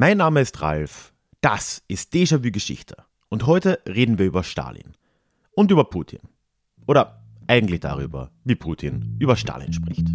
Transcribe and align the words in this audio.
Mein 0.00 0.18
Name 0.18 0.40
ist 0.42 0.62
Ralf. 0.62 1.12
Das 1.40 1.82
ist 1.88 2.14
Déjà-vu 2.14 2.52
Geschichte. 2.52 2.94
Und 3.30 3.46
heute 3.46 3.80
reden 3.84 4.16
wir 4.16 4.26
über 4.26 4.44
Stalin. 4.44 4.94
Und 5.50 5.72
über 5.72 5.90
Putin. 5.90 6.20
Oder 6.86 7.24
eigentlich 7.48 7.80
darüber, 7.80 8.30
wie 8.44 8.54
Putin 8.54 9.16
über 9.18 9.34
Stalin 9.34 9.72
spricht. 9.72 10.06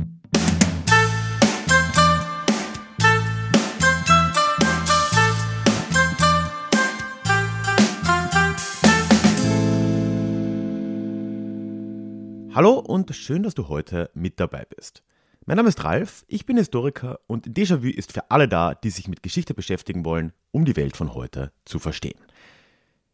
Hallo 12.56 12.80
und 12.80 13.14
schön, 13.14 13.44
dass 13.44 13.54
du 13.54 13.68
heute 13.68 14.10
mit 14.14 14.40
dabei 14.40 14.64
bist. 14.64 15.04
Mein 15.46 15.58
Name 15.58 15.68
ist 15.68 15.84
Ralf, 15.84 16.24
ich 16.30 16.46
bin 16.46 16.56
Historiker 16.56 17.20
und 17.28 17.48
Déjà-vu 17.48 17.90
ist 17.90 18.14
für 18.14 18.32
alle 18.32 18.48
da, 18.48 18.76
die 18.76 18.90
sich 18.90 19.10
mit 19.10 19.24
Geschichte 19.24 19.54
beschäftigen 19.54 20.06
wollen, 20.06 20.32
um 20.52 20.64
die 20.64 20.78
Welt 20.78 20.96
von 20.96 21.14
heute 21.14 21.52
zu 21.66 21.80
verstehen. 21.80 22.18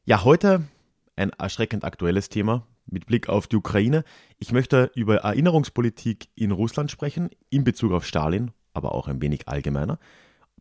Ja, 0.06 0.24
heute 0.24 0.68
ein 1.16 1.32
erschreckend 1.32 1.84
aktuelles 1.84 2.30
Thema 2.30 2.68
mit 2.86 3.08
Blick 3.08 3.30
auf 3.30 3.48
die 3.48 3.56
Ukraine. 3.56 4.04
Ich 4.38 4.52
möchte 4.52 4.92
über 4.94 5.22
Erinnerungspolitik 5.22 6.28
in 6.36 6.52
Russland 6.52 6.92
sprechen, 6.92 7.32
in 7.50 7.64
Bezug 7.64 7.94
auf 7.94 8.06
Stalin, 8.06 8.52
aber 8.74 8.94
auch 8.94 9.08
ein 9.08 9.24
wenig 9.24 9.48
allgemeiner. 9.48 9.98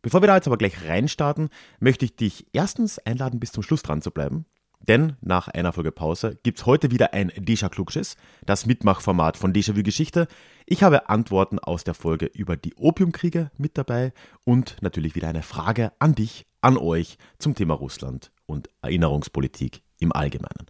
Bevor 0.01 0.23
wir 0.23 0.27
da 0.27 0.37
jetzt 0.37 0.47
aber 0.47 0.57
gleich 0.57 0.87
reinstarten, 0.87 1.49
möchte 1.79 2.03
ich 2.03 2.15
dich 2.15 2.47
erstens 2.51 2.97
einladen, 2.97 3.39
bis 3.39 3.51
zum 3.51 3.61
Schluss 3.61 3.83
dran 3.83 4.01
zu 4.01 4.09
bleiben. 4.09 4.47
Denn 4.87 5.17
nach 5.21 5.49
einer 5.49 5.73
Folge 5.73 5.91
Pause 5.91 6.39
gibt 6.43 6.59
es 6.59 6.65
heute 6.65 6.89
wieder 6.91 7.13
ein 7.13 7.31
Deja 7.35 7.69
Klugschiss, 7.69 8.15
das 8.45 8.65
Mitmachformat 8.65 9.37
von 9.37 9.53
Déjà-vu 9.53 9.83
Geschichte. 9.83 10.27
Ich 10.65 10.83
habe 10.83 11.09
Antworten 11.09 11.59
aus 11.59 11.83
der 11.83 11.93
Folge 11.93 12.25
über 12.27 12.55
die 12.55 12.73
Opiumkriege 12.75 13.51
mit 13.57 13.77
dabei 13.77 14.13
und 14.45 14.77
natürlich 14.81 15.15
wieder 15.15 15.27
eine 15.27 15.43
Frage 15.43 15.91
an 15.99 16.15
dich, 16.15 16.45
an 16.61 16.77
euch 16.77 17.17
zum 17.37 17.55
Thema 17.55 17.73
Russland 17.73 18.31
und 18.45 18.69
Erinnerungspolitik 18.81 19.81
im 19.99 20.13
Allgemeinen. 20.13 20.67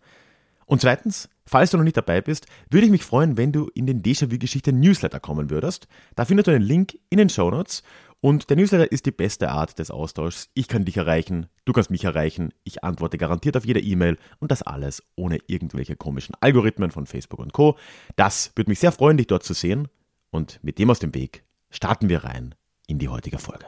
Und 0.65 0.81
zweitens, 0.81 1.29
falls 1.47 1.71
du 1.71 1.77
noch 1.77 1.83
nicht 1.83 1.97
dabei 1.97 2.21
bist, 2.21 2.45
würde 2.69 2.85
ich 2.85 2.91
mich 2.91 3.03
freuen, 3.03 3.37
wenn 3.37 3.51
du 3.51 3.69
in 3.73 3.87
den 3.87 4.03
Déjà-vu 4.03 4.37
Geschichte 4.37 4.71
Newsletter 4.71 5.19
kommen 5.19 5.49
würdest. 5.49 5.87
Da 6.15 6.25
findest 6.25 6.47
du 6.47 6.51
einen 6.51 6.63
Link 6.63 6.97
in 7.09 7.17
den 7.17 7.29
Show 7.29 7.49
Notes 7.49 7.81
und 8.21 8.49
der 8.49 8.57
Newsletter 8.57 8.91
ist 8.91 9.05
die 9.05 9.11
beste 9.11 9.49
Art 9.49 9.79
des 9.79 9.91
Austauschs. 9.91 10.49
Ich 10.53 10.67
kann 10.67 10.83
dich 10.83 10.97
erreichen, 10.97 11.47
du 11.63 11.71
kannst 11.71 11.89
mich 11.89 12.03
erreichen, 12.03 12.53
ich 12.65 12.83
antworte 12.83 13.17
garantiert 13.17 13.55
auf 13.55 13.65
jede 13.65 13.79
E-Mail 13.79 14.17
und 14.39 14.51
das 14.51 14.61
alles 14.61 15.03
ohne 15.15 15.39
irgendwelche 15.47 15.95
komischen 15.95 16.35
Algorithmen 16.41 16.91
von 16.91 17.05
Facebook 17.05 17.39
und 17.39 17.53
Co. 17.53 17.77
Das 18.17 18.51
würde 18.55 18.71
mich 18.71 18.79
sehr 18.79 18.91
freuen, 18.91 19.15
dich 19.15 19.27
dort 19.27 19.43
zu 19.43 19.53
sehen. 19.53 19.87
Und 20.31 20.59
mit 20.61 20.79
dem 20.79 20.89
aus 20.89 20.99
dem 20.99 21.15
Weg 21.15 21.43
starten 21.69 22.09
wir 22.09 22.23
rein 22.25 22.55
in 22.87 22.99
die 22.99 23.07
heutige 23.07 23.39
Folge. 23.39 23.65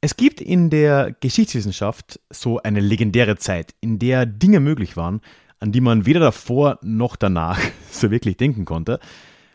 Es 0.00 0.16
gibt 0.16 0.40
in 0.40 0.70
der 0.70 1.14
Geschichtswissenschaft 1.18 2.20
so 2.30 2.62
eine 2.62 2.80
legendäre 2.80 3.36
Zeit, 3.36 3.74
in 3.80 3.98
der 3.98 4.24
Dinge 4.24 4.60
möglich 4.60 4.96
waren, 4.96 5.20
an 5.60 5.72
die 5.72 5.80
man 5.80 6.06
weder 6.06 6.20
davor 6.20 6.78
noch 6.82 7.16
danach 7.16 7.60
so 7.90 8.10
wirklich 8.10 8.36
denken 8.36 8.64
konnte. 8.64 8.98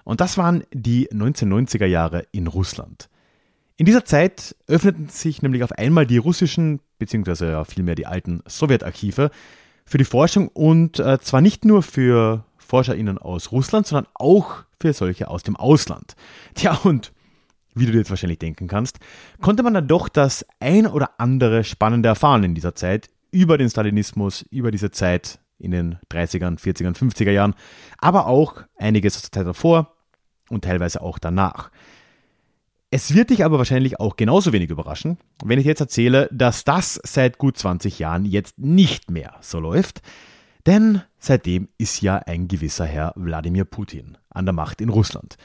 Und 0.04 0.22
das 0.22 0.38
waren 0.38 0.64
die 0.72 1.10
1990er 1.10 1.86
Jahre 1.86 2.28
in 2.32 2.48
Russland. 2.48 3.10
In 3.78 3.86
dieser 3.86 4.06
Zeit 4.06 4.56
öffneten 4.68 5.10
sich 5.10 5.42
nämlich 5.42 5.64
auf 5.64 5.74
einmal 5.74 6.06
die 6.06 6.18
russischen, 6.18 6.80
beziehungsweise 6.98 7.50
ja 7.52 7.66
vielmehr 7.66 7.96
die 7.96 8.06
alten 8.06 8.42
Sowjetarchive 8.48 9.32
für 9.86 9.98
die 9.98 10.06
Forschung 10.06 10.48
und 10.48 11.00
äh, 11.00 11.20
zwar 11.20 11.42
nicht 11.42 11.66
nur 11.66 11.84
für 11.84 12.46
ForscherInnen 12.58 13.18
aus 13.18 13.52
Russland, 13.52 13.86
sondern 13.86 14.08
auch 14.14 14.64
für 14.80 14.94
solche 14.94 15.28
aus 15.28 15.44
dem 15.44 15.56
Ausland. 15.56 16.16
Tja, 16.54 16.80
und 16.84 17.12
wie 17.74 17.86
du 17.86 17.92
dir 17.92 17.98
jetzt 17.98 18.10
wahrscheinlich 18.10 18.40
denken 18.40 18.68
kannst, 18.68 19.00
konnte 19.42 19.64
man 19.64 19.74
dann 19.74 19.88
doch 19.88 20.08
das 20.08 20.46
ein 20.60 20.88
oder 20.88 21.20
andere 21.20 21.64
Spannende 21.64 22.08
erfahren 22.08 22.44
in 22.44 22.56
dieser 22.56 22.76
Zeit 22.76 23.10
über 23.32 23.58
den 23.58 23.70
Stalinismus, 23.70 24.44
über 24.50 24.72
diese 24.72 24.92
Zeit 24.92 25.40
in 25.58 25.72
den 25.72 25.98
30ern, 26.12 26.60
40ern, 26.60 26.96
50er 26.96 27.32
Jahren, 27.32 27.56
aber 27.98 28.28
auch 28.28 28.64
einiges 28.78 29.16
aus 29.16 29.24
der 29.24 29.32
Zeit 29.32 29.48
davor 29.48 29.96
und 30.50 30.64
teilweise 30.64 31.02
auch 31.02 31.20
danach. 31.20 31.72
Es 32.92 33.14
wird 33.14 33.30
dich 33.30 33.44
aber 33.44 33.58
wahrscheinlich 33.58 34.00
auch 34.00 34.16
genauso 34.16 34.54
wenig 34.54 34.70
überraschen, 34.70 35.18
wenn 35.44 35.60
ich 35.60 35.66
jetzt 35.66 35.82
erzähle, 35.82 36.30
dass 36.32 36.64
das 36.64 37.00
seit 37.04 37.38
gut 37.38 37.58
20 37.58 38.00
Jahren 38.00 38.26
jetzt 38.26 38.58
nicht 38.58 39.12
mehr 39.12 39.36
so 39.42 39.60
läuft, 39.60 40.02
denn 40.66 41.02
seitdem 41.20 41.68
ist 41.78 42.02
ja 42.02 42.18
ein 42.18 42.48
gewisser 42.48 42.86
Herr 42.86 43.14
Wladimir 43.16 43.66
Putin 43.66 44.18
an 44.30 44.46
der 44.46 44.54
Macht 44.54 44.82
in 44.82 44.90
Russland. 44.90 45.38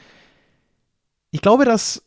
Ich 1.31 1.41
glaube, 1.41 1.65
das 1.65 2.03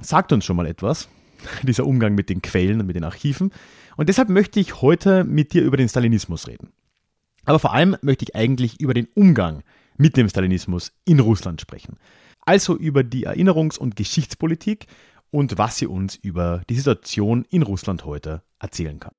sagt 0.00 0.32
uns 0.32 0.44
schon 0.44 0.56
mal 0.56 0.66
etwas, 0.66 1.08
dieser 1.62 1.86
Umgang 1.86 2.14
mit 2.14 2.28
den 2.28 2.42
Quellen 2.42 2.80
und 2.80 2.86
mit 2.86 2.96
den 2.96 3.04
Archiven, 3.04 3.52
und 3.96 4.08
deshalb 4.08 4.30
möchte 4.30 4.60
ich 4.60 4.80
heute 4.80 5.24
mit 5.24 5.52
dir 5.52 5.62
über 5.62 5.76
den 5.76 5.88
Stalinismus 5.88 6.46
reden. 6.46 6.72
Aber 7.44 7.58
vor 7.58 7.72
allem 7.72 7.96
möchte 8.02 8.24
ich 8.24 8.34
eigentlich 8.34 8.80
über 8.80 8.94
den 8.94 9.08
Umgang 9.14 9.62
mit 9.96 10.16
dem 10.16 10.28
Stalinismus 10.28 10.92
in 11.04 11.20
Russland 11.20 11.60
sprechen. 11.60 11.96
Also 12.40 12.76
über 12.76 13.04
die 13.04 13.26
Erinnerungs- 13.26 13.78
und 13.78 13.96
Geschichtspolitik 13.96 14.86
und 15.30 15.58
was 15.58 15.76
sie 15.76 15.86
uns 15.86 16.16
über 16.16 16.62
die 16.68 16.76
Situation 16.76 17.44
in 17.50 17.62
Russland 17.62 18.04
heute 18.04 18.42
erzählen 18.58 18.98
kann. 18.98 19.12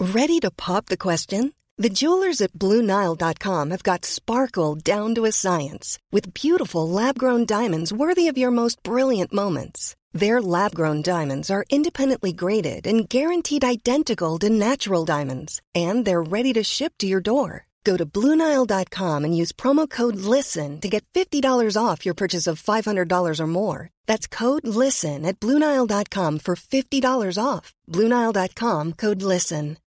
Ready 0.00 0.40
to 0.40 0.50
pop 0.56 0.86
the 0.88 0.96
question? 0.96 1.52
The 1.78 1.88
jewelers 1.88 2.40
at 2.40 2.52
BlueNile.com 2.52 3.70
have 3.70 3.82
got 3.82 4.04
sparkle 4.04 4.76
down 4.76 5.14
to 5.14 5.24
a 5.24 5.32
science 5.32 5.98
with 6.10 6.34
beautiful 6.34 6.88
lab-grown 6.88 7.46
diamonds 7.46 7.92
worthy 7.92 8.28
of 8.28 8.36
your 8.36 8.50
most 8.50 8.82
brilliant 8.82 9.32
moments. 9.32 9.94
Their 10.12 10.42
lab 10.42 10.74
grown 10.74 11.00
diamonds 11.00 11.50
are 11.50 11.64
independently 11.70 12.32
graded 12.32 12.86
and 12.86 13.08
guaranteed 13.08 13.64
identical 13.64 14.38
to 14.40 14.50
natural 14.50 15.06
diamonds, 15.06 15.60
and 15.74 16.04
they're 16.04 16.22
ready 16.22 16.52
to 16.52 16.62
ship 16.62 16.92
to 16.98 17.06
your 17.06 17.22
door. 17.22 17.66
Go 17.84 17.96
to 17.96 18.04
Bluenile.com 18.06 19.24
and 19.24 19.36
use 19.36 19.52
promo 19.52 19.88
code 19.88 20.16
LISTEN 20.16 20.80
to 20.82 20.88
get 20.88 21.04
$50 21.14 21.76
off 21.76 22.04
your 22.04 22.14
purchase 22.14 22.46
of 22.46 22.62
$500 22.62 23.40
or 23.40 23.46
more. 23.46 23.90
That's 24.06 24.28
code 24.28 24.66
LISTEN 24.66 25.24
at 25.24 25.40
Bluenile.com 25.40 26.38
for 26.38 26.56
$50 26.56 27.38
off. 27.42 27.72
Bluenile.com 27.88 28.92
code 28.92 29.22
LISTEN. 29.22 29.78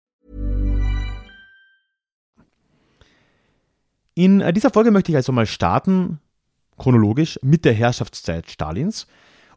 In 4.17 4.39
dieser 4.55 4.71
Folge 4.71 4.93
möchte 4.93 5.11
ich 5.11 5.17
also 5.17 5.33
mal 5.33 5.47
starten, 5.47 6.21
chronologisch, 6.79 7.37
mit 7.43 7.65
der 7.65 7.73
Herrschaftszeit 7.75 8.49
Stalins. 8.49 9.07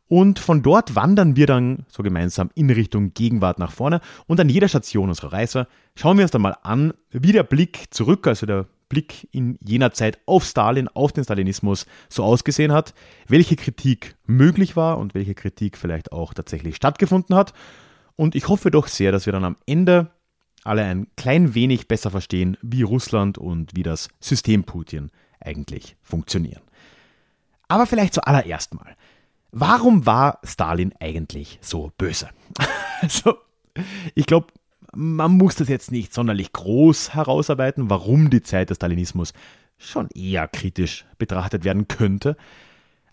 Und 0.09 0.39
von 0.39 0.63
dort 0.63 0.95
wandern 0.95 1.35
wir 1.35 1.47
dann 1.47 1.85
so 1.89 2.01
gemeinsam 2.01 2.49
in 2.55 2.69
Richtung 2.69 3.13
Gegenwart 3.13 3.59
nach 3.59 3.71
vorne. 3.71 3.99
Und 4.25 4.39
an 4.39 4.49
jeder 4.49 4.69
Station 4.69 5.09
unserer 5.09 5.33
Reise 5.33 5.67
schauen 5.95 6.17
wir 6.17 6.23
uns 6.23 6.31
dann 6.31 6.41
mal 6.41 6.55
an, 6.63 6.93
wie 7.11 7.33
der 7.33 7.43
Blick 7.43 7.87
zurück, 7.91 8.25
also 8.25 8.45
der 8.45 8.67
Blick 8.89 9.27
in 9.31 9.57
jener 9.61 9.91
Zeit 9.91 10.19
auf 10.25 10.45
Stalin, 10.45 10.87
auf 10.87 11.11
den 11.11 11.25
Stalinismus 11.25 11.85
so 12.07 12.23
ausgesehen 12.23 12.71
hat, 12.71 12.93
welche 13.27 13.57
Kritik 13.57 14.15
möglich 14.25 14.77
war 14.77 14.97
und 14.97 15.13
welche 15.13 15.35
Kritik 15.35 15.77
vielleicht 15.77 16.13
auch 16.13 16.33
tatsächlich 16.33 16.77
stattgefunden 16.77 17.35
hat. 17.35 17.53
Und 18.15 18.33
ich 18.35 18.47
hoffe 18.47 18.71
doch 18.71 18.87
sehr, 18.87 19.11
dass 19.11 19.25
wir 19.25 19.33
dann 19.33 19.43
am 19.43 19.57
Ende 19.65 20.11
alle 20.63 20.83
ein 20.83 21.07
klein 21.17 21.53
wenig 21.53 21.87
besser 21.87 22.11
verstehen, 22.11 22.57
wie 22.61 22.81
Russland 22.81 23.37
und 23.37 23.75
wie 23.75 23.83
das 23.83 24.09
System 24.19 24.63
Putin 24.63 25.11
eigentlich 25.39 25.95
funktionieren. 26.01 26.61
Aber 27.67 27.85
vielleicht 27.85 28.13
zuallererst 28.13 28.73
mal. 28.73 28.95
Warum 29.51 30.05
war 30.05 30.39
Stalin 30.43 30.93
eigentlich 30.99 31.59
so 31.61 31.91
böse? 31.97 32.29
also, 33.01 33.37
ich 34.15 34.25
glaube, 34.25 34.47
man 34.93 35.31
muss 35.31 35.55
das 35.55 35.69
jetzt 35.69 35.91
nicht 35.91 36.13
sonderlich 36.13 36.51
groß 36.53 37.13
herausarbeiten, 37.13 37.89
warum 37.89 38.29
die 38.29 38.41
Zeit 38.41 38.69
des 38.69 38.77
Stalinismus 38.77 39.33
schon 39.77 40.09
eher 40.13 40.47
kritisch 40.47 41.05
betrachtet 41.17 41.63
werden 41.63 41.87
könnte. 41.87 42.35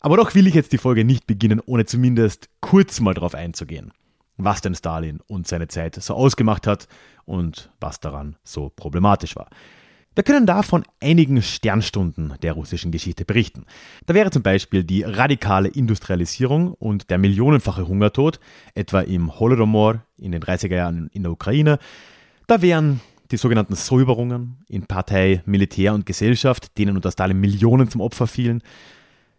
Aber 0.00 0.16
doch 0.16 0.34
will 0.34 0.47
ich 0.47 0.54
jetzt 0.54 0.72
die 0.72 0.78
Folge 0.78 1.04
nicht 1.04 1.27
beginnen, 1.27 1.60
ohne 1.65 1.84
zumindest 1.84 2.48
kurz 2.60 3.01
mal 3.01 3.15
darauf 3.15 3.34
einzugehen, 3.34 3.92
was 4.37 4.60
denn 4.60 4.75
Stalin 4.75 5.21
und 5.27 5.47
seine 5.47 5.69
Zeit 5.69 5.95
so 5.97 6.15
ausgemacht 6.15 6.66
hat 6.66 6.89
und 7.25 7.71
was 7.80 8.01
daran 8.01 8.37
so 8.45 8.71
problematisch 8.71 9.37
war. 9.37 9.48
Wir 10.15 10.22
können 10.22 10.47
da 10.47 10.63
von 10.63 10.84
einigen 11.01 11.43
Sternstunden 11.43 12.34
der 12.41 12.53
russischen 12.53 12.93
Geschichte 12.93 13.25
berichten. 13.25 13.66
Da 14.07 14.15
wäre 14.15 14.31
zum 14.31 14.43
Beispiel 14.43 14.84
die 14.84 15.03
radikale 15.03 15.69
Industrialisierung 15.69 16.75
und 16.75 17.11
der 17.11 17.19
millionenfache 17.19 17.89
Hungertod, 17.89 18.39
etwa 18.75 19.01
im 19.01 19.41
Holodomor 19.41 20.05
in 20.16 20.31
den 20.31 20.41
30er 20.41 20.77
Jahren 20.77 21.09
in 21.13 21.25
der 21.25 21.33
Ukraine. 21.33 21.78
Da 22.47 22.63
wären 22.63 23.01
die 23.33 23.37
sogenannten 23.37 23.75
Säuberungen 23.75 24.59
in 24.69 24.87
Partei, 24.87 25.43
Militär 25.47 25.95
und 25.95 26.07
Gesellschaft, 26.07 26.78
denen 26.78 26.95
unter 26.95 27.11
Stalin 27.11 27.41
Millionen 27.41 27.89
zum 27.89 28.01
Opfer 28.01 28.28
fielen. 28.28 28.63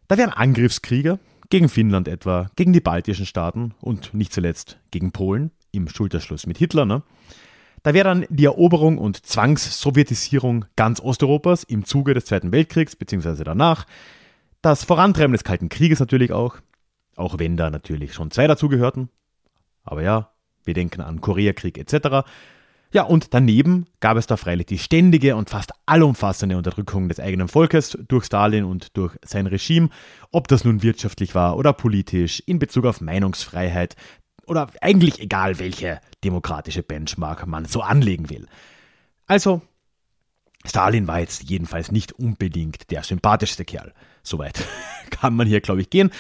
Da 0.10 0.18
wären 0.18 0.32
Angriffskriege 0.32 1.20
gegen 1.50 1.70
Finnland 1.70 2.10
etwa, 2.10 2.50
gegen 2.58 2.74
die 2.74 2.82
baltischen 2.82 3.26
Staaten 3.26 3.74
und 3.80 4.14
nicht 4.14 4.34
zuletzt 4.34 4.78
gegen 4.92 5.14
Polen 5.14 5.52
im 5.72 5.88
Schulterschluss 5.88 6.48
mit 6.48 6.58
Hitler. 6.58 6.86
Ne? 6.86 7.04
Da 7.86 7.94
wäre 7.94 8.06
dann 8.10 8.26
die 8.30 8.46
Eroberung 8.46 8.98
und 8.98 9.28
Zwangssowjetisierung 9.28 10.66
ganz 10.76 11.00
Osteuropas 11.00 11.64
im 11.64 11.86
Zuge 11.86 12.16
des 12.16 12.26
Zweiten 12.26 12.52
Weltkriegs 12.52 12.96
bzw. 12.96 13.44
danach. 13.44 13.86
das 14.64 14.84
Vorantreiben 14.84 15.34
des 15.34 15.44
Kalten 15.44 15.70
Krieges 15.70 16.00
natürlich 16.00 16.32
auch, 16.32 16.56
auch 17.16 17.38
wenn 17.38 17.58
da 17.58 17.70
natürlich 17.70 18.16
schon 18.16 18.32
zwei 18.32 18.48
dazugehörten. 18.48 19.10
Aber 19.84 20.02
ja, 20.02 20.32
wir 20.64 20.74
denken 20.74 21.02
an 21.02 21.22
Koreakrieg 21.22 21.78
etc. 21.78 22.28
Ja, 22.92 23.04
und 23.04 23.36
daneben 23.36 23.86
gab 24.00 24.18
es 24.18 24.26
da 24.26 24.36
freilich 24.36 24.66
die 24.66 24.80
ständige 24.80 25.36
und 25.36 25.52
fast 25.52 25.72
allumfassende 25.86 26.58
Unterdrückung 26.58 27.08
des 27.08 27.20
eigenen 27.20 27.50
Volkes 27.50 28.00
durch 28.08 28.26
Stalin 28.26 28.64
und 28.64 28.98
durch 28.98 29.16
sein 29.24 29.46
Regime, 29.46 29.90
ob 30.32 30.48
das 30.48 30.66
nun 30.66 30.82
wirtschaftlich 30.82 31.36
war 31.36 31.56
oder 31.56 31.72
politisch, 31.72 32.42
in 32.48 32.58
Bezug 32.58 32.86
auf 32.86 33.00
Meinungsfreiheit 33.00 33.96
oder 34.48 34.70
eigentlich 34.82 35.20
egal, 35.20 35.60
welche 35.60 36.00
demokratische 36.24 36.84
Benchmark 36.84 37.46
man 37.48 37.66
so 37.66 37.82
anlegen 37.82 38.30
will. 38.30 38.48
Also, 39.28 39.62
Stalin 40.66 41.08
war 41.08 41.20
jetzt 41.20 41.44
jedenfalls 41.50 41.92
nicht 41.92 42.14
unbedingt 42.14 42.92
der 42.92 43.04
sympathischste 43.04 43.66
Kerl. 43.66 43.94
Soweit 44.24 44.64
kann 45.10 45.36
man 45.36 45.48
hier, 45.48 45.62
glaube 45.62 45.82
ich, 45.82 45.90
gehen. 45.90 46.12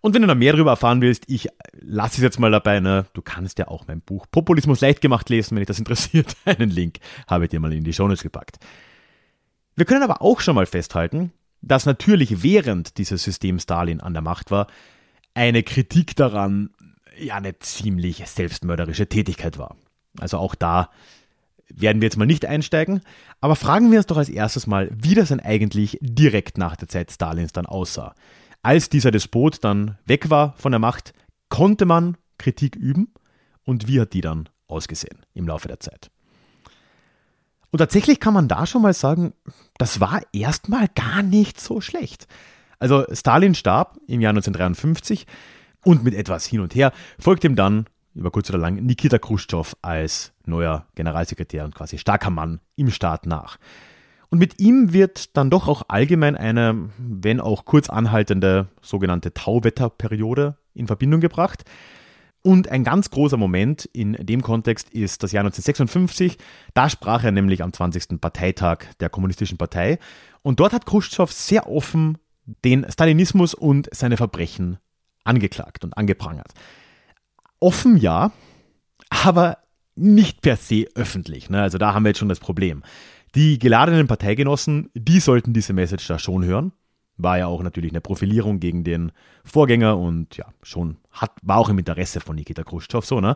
Und 0.00 0.14
wenn 0.14 0.22
du 0.22 0.28
da 0.28 0.34
mehr 0.34 0.52
darüber 0.52 0.70
erfahren 0.70 1.00
willst, 1.00 1.24
ich 1.26 1.48
lasse 1.72 2.16
es 2.16 2.22
jetzt 2.22 2.38
mal 2.38 2.52
dabei. 2.52 2.78
Ne? 2.80 3.06
Du 3.14 3.22
kannst 3.22 3.58
ja 3.58 3.68
auch 3.68 3.86
mein 3.88 4.00
Buch 4.00 4.26
Populismus 4.30 4.80
leicht 4.80 5.00
gemacht 5.00 5.28
lesen, 5.28 5.56
wenn 5.56 5.60
dich 5.60 5.66
das 5.66 5.78
interessiert. 5.78 6.36
Einen 6.44 6.70
Link 6.70 6.98
habe 7.26 7.44
ich 7.44 7.50
dir 7.50 7.60
mal 7.60 7.72
in 7.72 7.84
die 7.84 7.92
Shownotes 7.92 8.22
gepackt. 8.22 8.58
Wir 9.74 9.84
können 9.84 10.02
aber 10.02 10.22
auch 10.22 10.40
schon 10.40 10.54
mal 10.54 10.66
festhalten, 10.66 11.32
dass 11.62 11.86
natürlich 11.86 12.42
während 12.42 12.98
dieses 12.98 13.22
System 13.22 13.58
Stalin 13.58 14.00
an 14.00 14.12
der 14.12 14.22
Macht 14.22 14.50
war, 14.50 14.68
eine 15.34 15.62
Kritik 15.62 16.16
daran 16.16 16.70
ja 17.18 17.36
eine 17.36 17.58
ziemlich 17.58 18.26
selbstmörderische 18.26 19.08
Tätigkeit 19.08 19.58
war. 19.58 19.76
Also 20.18 20.38
auch 20.38 20.54
da 20.54 20.90
werden 21.68 22.00
wir 22.00 22.06
jetzt 22.06 22.16
mal 22.16 22.26
nicht 22.26 22.46
einsteigen, 22.46 23.02
aber 23.40 23.56
fragen 23.56 23.90
wir 23.90 23.98
uns 23.98 24.06
doch 24.06 24.16
als 24.16 24.28
erstes 24.28 24.66
mal, 24.66 24.90
wie 24.92 25.14
das 25.14 25.28
denn 25.28 25.40
eigentlich 25.40 25.98
direkt 26.00 26.58
nach 26.58 26.76
der 26.76 26.88
Zeit 26.88 27.10
Stalins 27.10 27.52
dann 27.52 27.66
aussah. 27.66 28.14
Als 28.62 28.88
dieser 28.88 29.10
Despot 29.10 29.62
dann 29.62 29.98
weg 30.06 30.30
war 30.30 30.54
von 30.56 30.72
der 30.72 30.78
Macht, 30.78 31.12
konnte 31.48 31.84
man 31.84 32.16
Kritik 32.38 32.76
üben 32.76 33.12
und 33.64 33.86
wie 33.86 34.00
hat 34.00 34.12
die 34.14 34.20
dann 34.20 34.48
ausgesehen 34.66 35.24
im 35.34 35.46
Laufe 35.46 35.68
der 35.68 35.80
Zeit? 35.80 36.10
Und 37.70 37.80
tatsächlich 37.80 38.18
kann 38.18 38.34
man 38.34 38.48
da 38.48 38.66
schon 38.66 38.82
mal 38.82 38.94
sagen, 38.94 39.34
das 39.76 40.00
war 40.00 40.22
erstmal 40.32 40.88
gar 40.88 41.22
nicht 41.22 41.60
so 41.60 41.80
schlecht. 41.80 42.26
Also 42.78 43.04
Stalin 43.12 43.54
starb 43.54 43.98
im 44.06 44.20
Jahr 44.20 44.30
1953 44.30 45.26
und 45.88 46.04
mit 46.04 46.12
etwas 46.12 46.44
hin 46.44 46.60
und 46.60 46.74
her 46.74 46.92
folgte 47.18 47.46
ihm 47.46 47.56
dann 47.56 47.86
über 48.14 48.30
kurz 48.30 48.50
oder 48.50 48.58
lang 48.58 48.74
Nikita 48.74 49.16
Khrushchev 49.16 49.74
als 49.80 50.34
neuer 50.44 50.86
Generalsekretär 50.96 51.64
und 51.64 51.74
quasi 51.74 51.96
starker 51.96 52.28
Mann 52.28 52.60
im 52.76 52.90
Staat 52.90 53.24
nach. 53.24 53.56
Und 54.28 54.38
mit 54.38 54.60
ihm 54.60 54.92
wird 54.92 55.34
dann 55.34 55.48
doch 55.48 55.66
auch 55.66 55.84
allgemein 55.88 56.36
eine, 56.36 56.90
wenn 56.98 57.40
auch 57.40 57.64
kurz 57.64 57.88
anhaltende, 57.88 58.68
sogenannte 58.82 59.32
Tauwetterperiode 59.32 60.58
in 60.74 60.88
Verbindung 60.88 61.22
gebracht. 61.22 61.64
Und 62.42 62.68
ein 62.68 62.84
ganz 62.84 63.08
großer 63.08 63.38
Moment 63.38 63.86
in 63.86 64.12
dem 64.12 64.42
Kontext 64.42 64.90
ist 64.90 65.22
das 65.22 65.32
Jahr 65.32 65.44
1956. 65.44 66.36
Da 66.74 66.90
sprach 66.90 67.24
er 67.24 67.32
nämlich 67.32 67.62
am 67.62 67.72
20. 67.72 68.20
Parteitag 68.20 68.80
der 69.00 69.08
Kommunistischen 69.08 69.56
Partei. 69.56 69.98
Und 70.42 70.60
dort 70.60 70.74
hat 70.74 70.84
Khrushchev 70.84 71.32
sehr 71.32 71.66
offen 71.66 72.18
den 72.62 72.84
Stalinismus 72.90 73.54
und 73.54 73.88
seine 73.90 74.18
Verbrechen 74.18 74.76
angeklagt 75.28 75.84
und 75.84 75.96
angeprangert. 75.96 76.52
Offen 77.60 77.96
ja, 77.96 78.32
aber 79.10 79.58
nicht 79.94 80.42
per 80.42 80.56
se 80.56 80.86
öffentlich. 80.94 81.50
Ne? 81.50 81.60
Also 81.60 81.78
da 81.78 81.94
haben 81.94 82.04
wir 82.04 82.10
jetzt 82.10 82.18
schon 82.18 82.28
das 82.28 82.40
Problem. 82.40 82.82
Die 83.34 83.58
geladenen 83.58 84.06
Parteigenossen, 84.06 84.90
die 84.94 85.20
sollten 85.20 85.52
diese 85.52 85.72
Message 85.72 86.06
da 86.06 86.18
schon 86.18 86.44
hören. 86.44 86.72
War 87.16 87.38
ja 87.38 87.46
auch 87.46 87.62
natürlich 87.62 87.92
eine 87.92 88.00
Profilierung 88.00 88.60
gegen 88.60 88.84
den 88.84 89.12
Vorgänger 89.44 89.98
und 89.98 90.36
ja, 90.36 90.46
schon 90.62 90.98
hat, 91.10 91.32
war 91.42 91.58
auch 91.58 91.68
im 91.68 91.78
Interesse 91.78 92.20
von 92.20 92.36
Nikita 92.36 92.62
Khrushchev 92.62 93.04
so, 93.04 93.20
ne? 93.20 93.34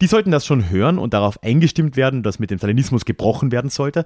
Die 0.00 0.06
sollten 0.06 0.30
das 0.30 0.46
schon 0.46 0.70
hören 0.70 0.98
und 0.98 1.14
darauf 1.14 1.40
eingestimmt 1.44 1.96
werden, 1.96 2.24
dass 2.24 2.40
mit 2.40 2.50
dem 2.50 2.58
Stalinismus 2.58 3.04
gebrochen 3.04 3.52
werden 3.52 3.70
sollte. 3.70 4.04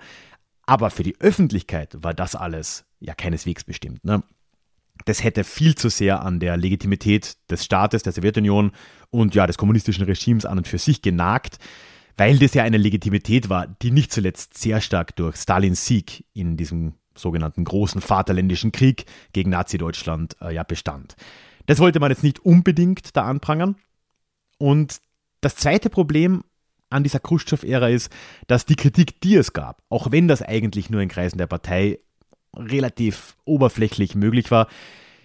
Aber 0.67 0.91
für 0.91 1.03
die 1.03 1.19
Öffentlichkeit 1.21 1.97
war 2.03 2.13
das 2.13 2.35
alles 2.35 2.85
ja 3.01 3.15
keineswegs 3.15 3.65
bestimmt. 3.65 4.05
Ne? 4.05 4.23
Das 5.05 5.23
hätte 5.23 5.45
viel 5.45 5.75
zu 5.75 5.89
sehr 5.89 6.23
an 6.23 6.41
der 6.41 6.57
Legitimität 6.57 7.37
des 7.51 7.65
Staates, 7.65 8.03
der 8.03 8.13
Sowjetunion 8.13 8.73
und 9.11 9.35
ja, 9.35 9.47
des 9.47 9.59
kommunistischen 9.59 10.05
Regimes 10.05 10.45
an 10.45 10.59
und 10.59 10.69
für 10.69 10.79
sich 10.79 11.03
genagt, 11.03 11.59
weil 12.17 12.39
das 12.39 12.55
ja 12.55 12.65
eine 12.65 12.79
Legitimität 12.79 13.49
war, 13.49 13.67
die 13.67 13.91
nicht 13.91 14.13
zuletzt 14.13 14.57
sehr 14.57 14.81
stark 14.81 15.15
durch 15.17 15.37
Stalins 15.37 15.87
Sieg 15.87 16.25
in 16.33 16.57
diesem 16.57 16.95
sogenannten 17.15 17.65
großen 17.65 18.01
Vaterländischen 18.01 18.73
Krieg 18.73 19.07
gegen 19.33 19.51
Nazi-Deutschland 19.51 20.37
äh, 20.41 20.55
ja 20.55 20.63
bestand. 20.63 21.17
Das 21.67 21.79
wollte 21.79 22.01
man 22.01 22.11
jetzt 22.11 22.23
nicht 22.23 22.41
unbedingt 22.41 23.17
da 23.17 23.25
anprangern. 23.25 23.77
Und 24.59 25.01
das 25.41 25.57
zweite 25.57 25.91
Problem 25.91 26.43
an 26.89 27.03
dieser 27.03 27.21
Khrushchev-Ära 27.21 27.89
ist, 27.89 28.11
dass 28.47 28.65
die 28.65 28.77
Kritik, 28.77 29.21
die 29.21 29.37
es 29.37 29.53
gab, 29.53 29.83
auch 29.89 30.13
wenn 30.13 30.29
das 30.29 30.43
eigentlich 30.43 30.89
nur 30.89 31.01
in 31.01 31.09
Kreisen 31.09 31.39
der 31.39 31.49
Partei 31.49 31.99
relativ 32.57 33.37
oberflächlich 33.45 34.15
möglich 34.15 34.51
war. 34.51 34.69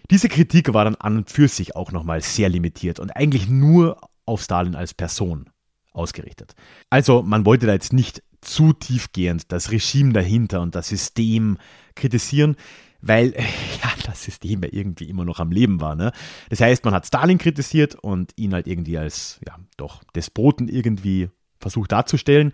Diese 0.10 0.30
Kritik 0.30 0.74
war 0.74 0.83
dann 0.83 0.95
an 0.95 1.18
und 1.18 1.30
für 1.30 1.48
sich 1.48 1.75
auch 1.75 1.92
nochmal 1.92 2.22
sehr 2.22 2.50
limitiert 2.50 3.00
und 3.00 3.16
eigentlich 3.16 3.48
nur 3.48 3.98
auf 4.25 4.42
Stalin 4.42 4.75
als 4.75 4.94
Person 4.94 5.50
ausgerichtet. 5.94 6.56
Also 6.89 7.22
man 7.22 7.45
wollte 7.45 7.66
da 7.66 7.74
jetzt 7.74 7.94
nicht 7.94 8.24
zu 8.42 8.74
tiefgehend 8.74 9.51
das 9.51 9.72
Regime 9.72 10.13
dahinter 10.13 10.62
und 10.62 10.75
das 10.75 10.89
System 10.89 11.57
kritisieren, 11.95 12.56
weil 13.01 13.34
ja, 13.84 13.92
das 14.06 14.24
System 14.24 14.63
ja 14.63 14.69
irgendwie 14.72 15.10
immer 15.10 15.25
noch 15.25 15.39
am 15.39 15.51
Leben 15.51 15.80
war. 15.81 15.95
Ne? 15.95 16.12
Das 16.50 16.60
heißt, 16.60 16.86
man 16.86 16.94
hat 16.94 17.06
Stalin 17.06 17.38
kritisiert 17.38 17.95
und 17.95 18.34
ihn 18.36 18.54
halt 18.54 18.68
irgendwie 18.68 18.98
als 18.98 19.39
ja 19.48 19.57
doch 19.77 20.04
Despoten 20.16 20.68
irgendwie 20.68 21.30
versucht 21.60 21.92
darzustellen. 21.92 22.54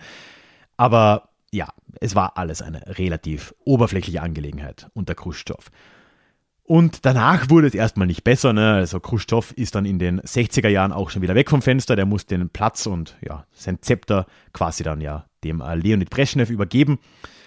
Aber 0.75 1.29
ja, 1.51 1.69
es 2.01 2.15
war 2.15 2.37
alles 2.37 2.61
eine 2.61 2.81
relativ 2.97 3.53
oberflächliche 3.65 4.21
Angelegenheit 4.21 4.89
unter 4.93 5.15
Khrushchev. 5.15 5.69
Und 6.63 7.05
danach 7.05 7.49
wurde 7.49 7.67
es 7.67 7.75
erstmal 7.75 8.07
nicht 8.07 8.25
besser. 8.25 8.51
Ne? 8.51 8.73
Also 8.73 8.99
Khrushchev 8.99 9.53
ist 9.55 9.75
dann 9.75 9.85
in 9.85 9.99
den 9.99 10.19
60er 10.19 10.67
Jahren 10.67 10.91
auch 10.91 11.09
schon 11.09 11.21
wieder 11.21 11.33
weg 11.33 11.49
vom 11.49 11.61
Fenster. 11.61 11.95
Der 11.95 12.05
muss 12.05 12.25
den 12.25 12.49
Platz 12.49 12.85
und 12.87 13.15
ja, 13.25 13.45
sein 13.53 13.81
Zepter 13.81 14.25
quasi 14.51 14.83
dann 14.83 14.99
ja 14.99 15.25
dem 15.45 15.61
äh, 15.61 15.75
Leonid 15.75 16.09
Brezhnev 16.09 16.49
übergeben. 16.51 16.99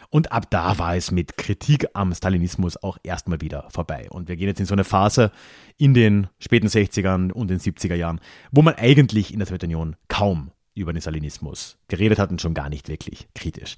Und 0.08 0.32
ab 0.32 0.46
da 0.50 0.78
war 0.78 0.96
es 0.96 1.10
mit 1.10 1.36
Kritik 1.36 1.86
am 1.92 2.14
Stalinismus 2.14 2.82
auch 2.82 2.96
erstmal 3.02 3.42
wieder 3.42 3.68
vorbei. 3.68 4.08
Und 4.10 4.28
wir 4.28 4.36
gehen 4.36 4.48
jetzt 4.48 4.58
in 4.58 4.66
so 4.66 4.74
eine 4.74 4.84
Phase 4.84 5.32
in 5.76 5.92
den 5.92 6.28
späten 6.38 6.66
60ern 6.66 7.30
und 7.30 7.48
den 7.48 7.60
70er 7.60 7.94
Jahren, 7.94 8.20
wo 8.50 8.62
man 8.62 8.74
eigentlich 8.74 9.32
in 9.32 9.38
der 9.38 9.46
Sowjetunion 9.46 9.96
kaum 10.08 10.50
über 10.80 10.92
den 10.92 11.02
Stalinismus 11.02 11.78
geredet 11.88 12.18
hat 12.18 12.30
und 12.30 12.40
schon 12.40 12.54
gar 12.54 12.68
nicht 12.68 12.88
wirklich 12.88 13.28
kritisch. 13.34 13.76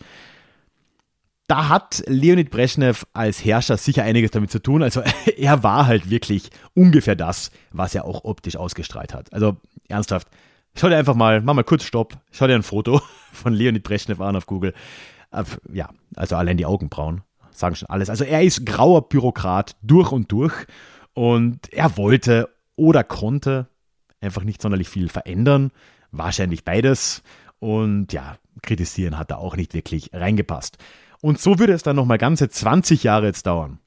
Da 1.49 1.68
hat 1.68 2.02
Leonid 2.06 2.50
Brezhnev 2.50 3.04
als 3.12 3.44
Herrscher 3.44 3.76
sicher 3.76 4.04
einiges 4.04 4.30
damit 4.30 4.50
zu 4.50 4.61
tun. 4.61 4.82
Also 4.82 5.02
er 5.37 5.62
war 5.62 5.87
halt 5.87 6.09
wirklich 6.09 6.50
ungefähr 6.75 7.16
das, 7.16 7.50
was 7.71 7.94
er 7.94 8.04
auch 8.04 8.25
optisch 8.25 8.56
ausgestrahlt 8.56 9.12
hat. 9.12 9.32
Also 9.32 9.56
ernsthaft, 9.88 10.28
schau 10.75 10.88
dir 10.88 10.97
einfach 10.97 11.14
mal, 11.14 11.42
mach 11.42 11.54
mal 11.54 11.64
kurz 11.64 11.85
Stopp, 11.85 12.16
schau 12.30 12.47
dir 12.47 12.54
ein 12.54 12.62
Foto 12.62 13.02
von 13.32 13.52
Leonid 13.52 13.82
Brezhnev 13.82 14.21
an 14.23 14.37
auf 14.37 14.47
Google. 14.47 14.73
Ja, 15.73 15.88
also 16.14 16.37
allein 16.37 16.56
die 16.59 16.66
Augenbrauen 16.66 17.23
sagen 17.50 17.75
schon 17.75 17.88
alles. 17.88 18.11
Also 18.11 18.25
er 18.25 18.42
ist 18.42 18.66
grauer 18.66 19.09
Bürokrat 19.09 19.76
durch 19.82 20.12
und 20.12 20.30
durch 20.32 20.54
und 21.14 21.73
er 21.73 21.97
wollte 21.97 22.49
oder 22.76 23.04
konnte 23.04 23.68
einfach 24.21 24.44
nicht 24.44 24.62
sonderlich 24.62 24.88
viel 24.88 25.09
verändern. 25.09 25.71
Wahrscheinlich 26.12 26.64
beides. 26.64 27.23
Und 27.59 28.12
ja, 28.12 28.37
kritisieren 28.62 29.19
hat 29.19 29.31
da 29.31 29.37
auch 29.37 29.57
nicht 29.57 29.75
wirklich 29.75 30.11
reingepasst. 30.12 30.78
Und 31.21 31.40
so 31.40 31.59
würde 31.59 31.73
es 31.73 31.83
dann 31.83 31.97
nochmal 31.97 32.19
ganze 32.19 32.49
20 32.49 33.02
Jahre 33.04 33.26
jetzt 33.26 33.47
dauern. 33.47 33.78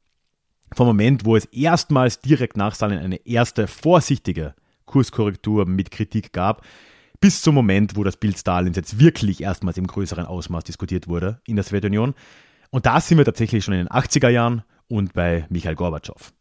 Vom 0.74 0.88
Moment, 0.88 1.26
wo 1.26 1.36
es 1.36 1.46
erstmals 1.46 2.20
direkt 2.20 2.58
nach 2.58 2.76
Stalin 2.76 3.00
eine 3.00 3.26
erste 3.26 3.68
vorsichtige 3.68 4.56
Kurskorrektur 4.86 5.66
mit 5.66 5.92
Kritik 5.92 6.34
gab, 6.34 6.66
bis 7.20 7.42
zum 7.42 7.56
Moment, 7.56 7.96
wo 7.96 8.04
das 8.04 8.18
Bild 8.18 8.38
Stalins 8.38 8.78
jetzt 8.78 9.00
wirklich 9.00 9.42
erstmals 9.42 9.78
im 9.78 9.88
größeren 9.88 10.26
Ausmaß 10.26 10.64
diskutiert 10.64 11.08
wurde 11.08 11.42
in 11.46 11.56
der 11.56 11.64
Sowjetunion. 11.64 12.14
Und 12.72 12.86
da 12.86 13.00
sind 13.00 13.18
wir 13.18 13.26
tatsächlich 13.26 13.64
schon 13.64 13.74
in 13.74 13.82
den 13.82 13.90
80er 13.90 14.30
Jahren 14.30 14.64
und 14.88 15.14
bei 15.14 15.46
Michael 15.50 15.76
Gorbatschow. 15.76 16.34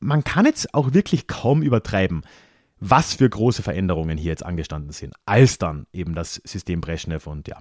Man 0.00 0.22
kann 0.22 0.46
jetzt 0.46 0.74
auch 0.74 0.92
wirklich 0.94 1.26
kaum 1.26 1.62
übertreiben, 1.62 2.22
was 2.80 3.14
für 3.14 3.28
große 3.28 3.62
Veränderungen 3.62 4.18
hier 4.18 4.30
jetzt 4.30 4.44
angestanden 4.44 4.92
sind, 4.92 5.14
als 5.26 5.58
dann 5.58 5.86
eben 5.92 6.14
das 6.14 6.34
System 6.44 6.80
Brezhnev 6.80 7.26
und 7.26 7.48
ja, 7.48 7.58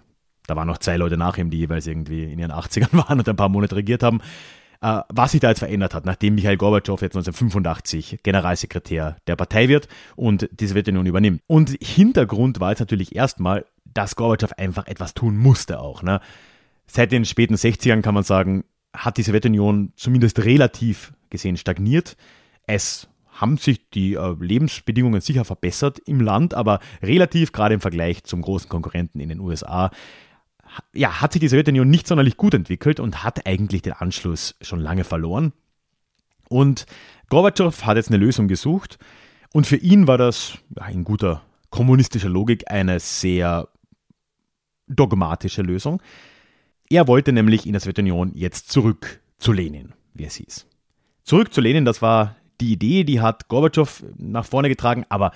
da 0.48 0.56
waren 0.56 0.68
noch 0.68 0.78
zwei 0.78 0.98
Leute 0.98 1.18
nach 1.18 1.38
ihm, 1.38 1.50
die 1.50 1.58
jeweils 1.58 1.88
irgendwie 1.88 2.32
in 2.32 2.40
ihren 2.40 2.52
80ern 2.54 2.98
waren 2.98 3.20
und 3.20 3.30
ein 3.30 3.36
paar 3.36 3.50
Monate 3.50 3.76
regiert 3.76 4.04
haben, 4.04 4.22
äh, 4.82 5.02
was 5.10 5.32
sich 5.32 5.42
da 5.42 5.50
jetzt 5.50 5.60
verändert 5.60 5.94
hat, 5.94 6.06
nachdem 6.06 6.36
Michael 6.36 6.58
Gorbatschow 6.58 7.02
jetzt 7.02 7.16
1985 7.16 8.20
Generalsekretär 8.24 9.18
der 9.28 9.36
Partei 9.36 9.68
wird 9.68 9.88
und 10.16 10.50
die 10.52 10.68
Sowjetunion 10.68 11.06
übernimmt. 11.06 11.42
Und 11.48 11.78
Hintergrund 11.82 12.60
war 12.60 12.72
jetzt 12.72 12.80
natürlich 12.80 13.16
erstmal, 13.16 13.66
dass 13.86 14.16
Gorbatschow 14.16 14.54
einfach 14.54 14.88
etwas 14.88 15.14
tun 15.14 15.38
musste 15.38 15.80
auch. 15.80 16.04
Ne? 16.04 16.22
Seit 16.86 17.12
den 17.12 17.26
späten 17.26 17.56
60ern 17.56 18.02
kann 18.02 18.14
man 18.14 18.24
sagen, 18.24 18.64
hat 18.96 19.18
die 19.18 19.24
Sowjetunion 19.24 19.94
zumindest 19.96 20.40
relativ 20.40 21.14
gesehen 21.30 21.58
stagniert. 21.58 22.16
Es 22.66 23.10
haben 23.40 23.58
sich 23.58 23.90
die 23.90 24.16
äh, 24.16 24.36
Lebensbedingungen 24.40 25.22
sicher 25.22 25.46
verbessert 25.46 26.00
im 26.00 26.22
Land, 26.22 26.54
aber 26.54 26.80
relativ, 27.02 27.52
gerade 27.52 27.76
im 27.76 27.82
Vergleich 27.82 28.24
zum 28.24 28.42
großen 28.42 28.70
Konkurrenten 28.70 29.20
in 29.20 29.30
den 29.30 29.40
USA, 29.40 29.92
ja, 30.94 31.22
hat 31.22 31.34
sich 31.34 31.40
die 31.40 31.48
Sowjetunion 31.48 31.90
nicht 31.90 32.08
sonderlich 32.08 32.38
gut 32.38 32.54
entwickelt 32.54 33.00
und 33.00 33.24
hat 33.24 33.46
eigentlich 33.48 33.82
den 33.82 33.94
Anschluss 33.94 34.56
schon 34.62 34.80
lange 34.80 35.04
verloren. 35.04 35.54
Und 36.50 36.86
Gorbatschow 37.30 37.86
hat 37.86 37.98
jetzt 37.98 38.10
eine 38.10 38.18
Lösung 38.18 38.48
gesucht 38.48 38.98
und 39.54 39.68
für 39.68 39.78
ihn 39.78 40.08
war 40.08 40.18
das 40.18 40.58
ja, 40.76 40.88
in 40.88 41.04
guter 41.04 41.42
kommunistischer 41.70 42.30
Logik 42.30 42.70
eine 42.72 43.00
sehr 43.00 43.68
dogmatische 44.88 45.62
Lösung. 45.62 46.02
Er 46.90 47.08
wollte 47.08 47.34
nämlich 47.34 47.66
in 47.66 47.74
der 47.74 47.82
Sowjetunion 47.82 48.32
jetzt 48.34 48.72
zurück 48.72 49.22
zu 49.38 49.52
Lenin, 49.52 49.94
wie 50.14 50.26
es 50.26 50.36
hieß. 50.36 50.66
Zurück 51.24 51.54
zu 51.54 51.60
Lenin, 51.60 51.84
das 51.84 52.02
war 52.02 52.38
die 52.62 52.74
Idee, 52.74 53.04
die 53.04 53.22
hat 53.22 53.48
Gorbatschow 53.48 54.04
nach 54.18 54.46
vorne 54.46 54.70
getragen, 54.70 55.06
aber 55.10 55.32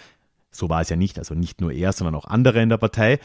so 0.52 0.70
war 0.70 0.82
es 0.82 0.90
ja 0.90 0.96
nicht. 0.96 1.18
Also 1.18 1.34
nicht 1.34 1.62
nur 1.62 1.72
er, 1.72 1.94
sondern 1.94 2.16
auch 2.16 2.26
andere 2.26 2.62
in 2.62 2.70
der 2.70 2.78
Partei. 2.78 3.20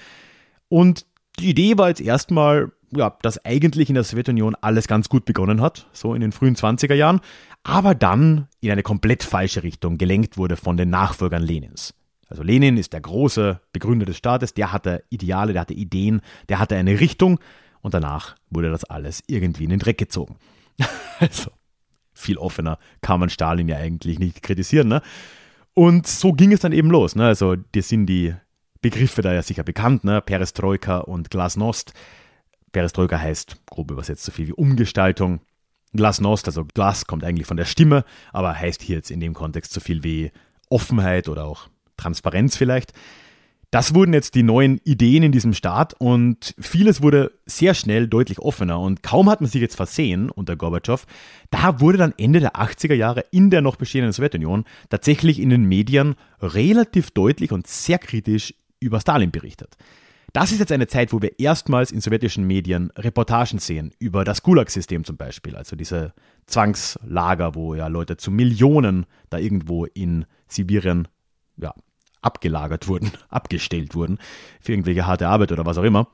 Und 0.69 1.07
die 1.39 1.51
Idee 1.51 1.77
war 1.77 1.89
jetzt 1.89 2.01
erstmal, 2.01 2.73
ja, 2.91 3.17
dass 3.23 3.45
eigentlich 3.45 3.89
in 3.89 3.95
der 3.95 4.05
Sowjetunion 4.05 4.57
alles 4.61 4.89
ganz 4.89 5.09
gut 5.09 5.25
begonnen 5.25 5.61
hat, 5.61 5.89
so 5.93 6.15
in 6.15 6.21
den 6.21 6.33
frühen 6.33 6.57
20er 6.57 6.95
Jahren, 6.95 7.21
aber 7.63 7.95
dann 7.95 8.49
in 8.61 8.71
eine 8.71 8.83
komplett 8.83 9.23
falsche 9.23 9.63
Richtung 9.63 9.99
gelenkt 9.99 10.39
wurde 10.39 10.57
von 10.57 10.77
den 10.77 10.91
Nachfolgern 10.91 11.43
Lenins. 11.43 11.95
Also 12.29 12.43
Lenin 12.43 12.77
ist 12.77 12.93
der 12.93 13.01
große 13.01 13.61
Begründer 13.73 14.07
des 14.07 14.17
Staates, 14.17 14.55
der 14.55 14.73
hatte 14.73 15.05
Ideale, 15.11 15.53
der 15.53 15.63
hatte 15.63 15.75
Ideen, 15.75 16.23
der 16.49 16.59
hatte 16.59 16.77
eine 16.77 16.99
Richtung 16.99 17.39
und 17.83 17.95
danach 17.95 18.35
wurde 18.51 18.71
das 18.71 18.85
alles 18.85 19.23
irgendwie 19.29 19.65
in 19.65 19.71
den 19.71 19.79
Dreck 19.79 19.99
gezogen. 19.99 20.37
also 21.21 21.51
viel 22.17 22.39
offener 22.39 22.79
kann 23.03 23.21
man 23.21 23.31
Stalin 23.31 23.69
ja 23.69 23.77
eigentlich 23.77 24.19
nicht 24.19 24.43
kritisieren. 24.43 24.89
Ne? 24.89 25.03
Und 25.75 26.07
so 26.07 26.33
ging 26.33 26.53
es 26.53 26.61
dann 26.61 26.73
eben 26.73 26.91
los. 26.91 27.15
Ne? 27.15 27.27
Also 27.27 27.57
dir 27.57 27.83
sind 27.83 28.07
die 28.07 28.35
Begriffe 28.81 29.23
da 29.23 29.33
ja 29.33 29.43
sicher 29.43 29.63
bekannt, 29.65 30.05
ne? 30.05 30.21
Perestroika 30.21 30.99
und 30.99 31.31
Glasnost. 31.31 31.93
Perestroika 32.73 33.19
heißt 33.19 33.67
grob 33.67 33.91
übersetzt 33.91 34.25
so 34.25 34.33
viel 34.33 34.49
wie 34.49 34.53
Umgestaltung. 34.53 35.41
Glasnost, 35.93 36.47
also 36.47 36.65
Glas 36.65 37.07
kommt 37.07 37.25
eigentlich 37.25 37.47
von 37.47 37.57
der 37.57 37.65
Stimme, 37.65 38.05
aber 38.33 38.55
heißt 38.55 38.83
hier 38.83 38.97
jetzt 38.97 39.11
in 39.11 39.21
dem 39.21 39.35
Kontext 39.35 39.73
so 39.73 39.81
viel 39.81 40.05
wie 40.05 40.31
Offenheit 40.69 41.29
oder 41.29 41.47
auch 41.47 41.69
Transparenz 41.97 42.57
vielleicht. 42.57 42.93
Das 43.71 43.95
wurden 43.95 44.15
jetzt 44.15 44.37
die 44.37 44.45
neuen 44.45 44.79
Ideen 44.85 45.25
in 45.25 45.33
diesem 45.33 45.53
Staat 45.53 45.95
und 45.99 46.55
vieles 46.59 47.03
wurde 47.03 47.33
sehr 47.47 47.75
schnell 47.75 48.07
deutlich 48.07 48.39
offener 48.39 48.79
und 48.79 49.03
kaum 49.03 49.29
hat 49.29 49.41
man 49.41 49.51
sich 49.51 49.61
jetzt 49.61 49.75
versehen 49.75 50.31
unter 50.31 50.57
Gorbatschow, 50.57 51.05
da 51.51 51.81
wurde 51.81 51.99
dann 51.99 52.15
Ende 52.17 52.39
der 52.39 52.55
80er 52.55 52.95
Jahre 52.95 53.25
in 53.33 53.51
der 53.51 53.63
noch 53.63 53.77
bestehenden 53.77 54.13
Sowjetunion 54.13 54.65
tatsächlich 54.89 55.41
in 55.41 55.51
den 55.51 55.65
Medien 55.65 56.15
relativ 56.41 57.11
deutlich 57.11 57.51
und 57.51 57.67
sehr 57.67 57.99
kritisch 57.99 58.55
über 58.79 59.01
Stalin 59.01 59.33
berichtet. 59.33 59.77
Das 60.33 60.53
ist 60.53 60.59
jetzt 60.59 60.73
eine 60.73 60.87
Zeit, 60.87 61.13
wo 61.13 61.23
wir 61.23 61.41
erstmals 61.41 61.91
in 61.91 62.01
sowjetischen 62.01 62.47
Medien 62.47 62.91
Reportagen 62.97 63.59
sehen 63.59 63.93
über 63.99 64.23
das 64.23 64.43
Gulag-System 64.43 65.05
zum 65.05 65.17
Beispiel, 65.17 65.57
also 65.57 65.77
diese 65.77 66.13
Zwangslager, 66.47 67.55
wo 67.55 67.75
ja 67.75 67.89
Leute 67.89 68.17
zu 68.17 68.31
Millionen 68.31 69.07
da 69.31 69.39
irgendwo 69.39 69.87
in 69.87 70.27
Sibirien 70.47 71.09
ja, 71.57 71.75
abgelagert 72.23 72.89
wurden, 72.89 73.13
abgestellt 73.29 73.95
wurden 73.95 74.19
für 74.61 74.73
irgendwelche 74.73 75.07
harte 75.07 75.29
Arbeit 75.29 75.53
oder 75.53 75.67
was 75.67 75.79
auch 75.79 75.85
immer. 75.85 76.09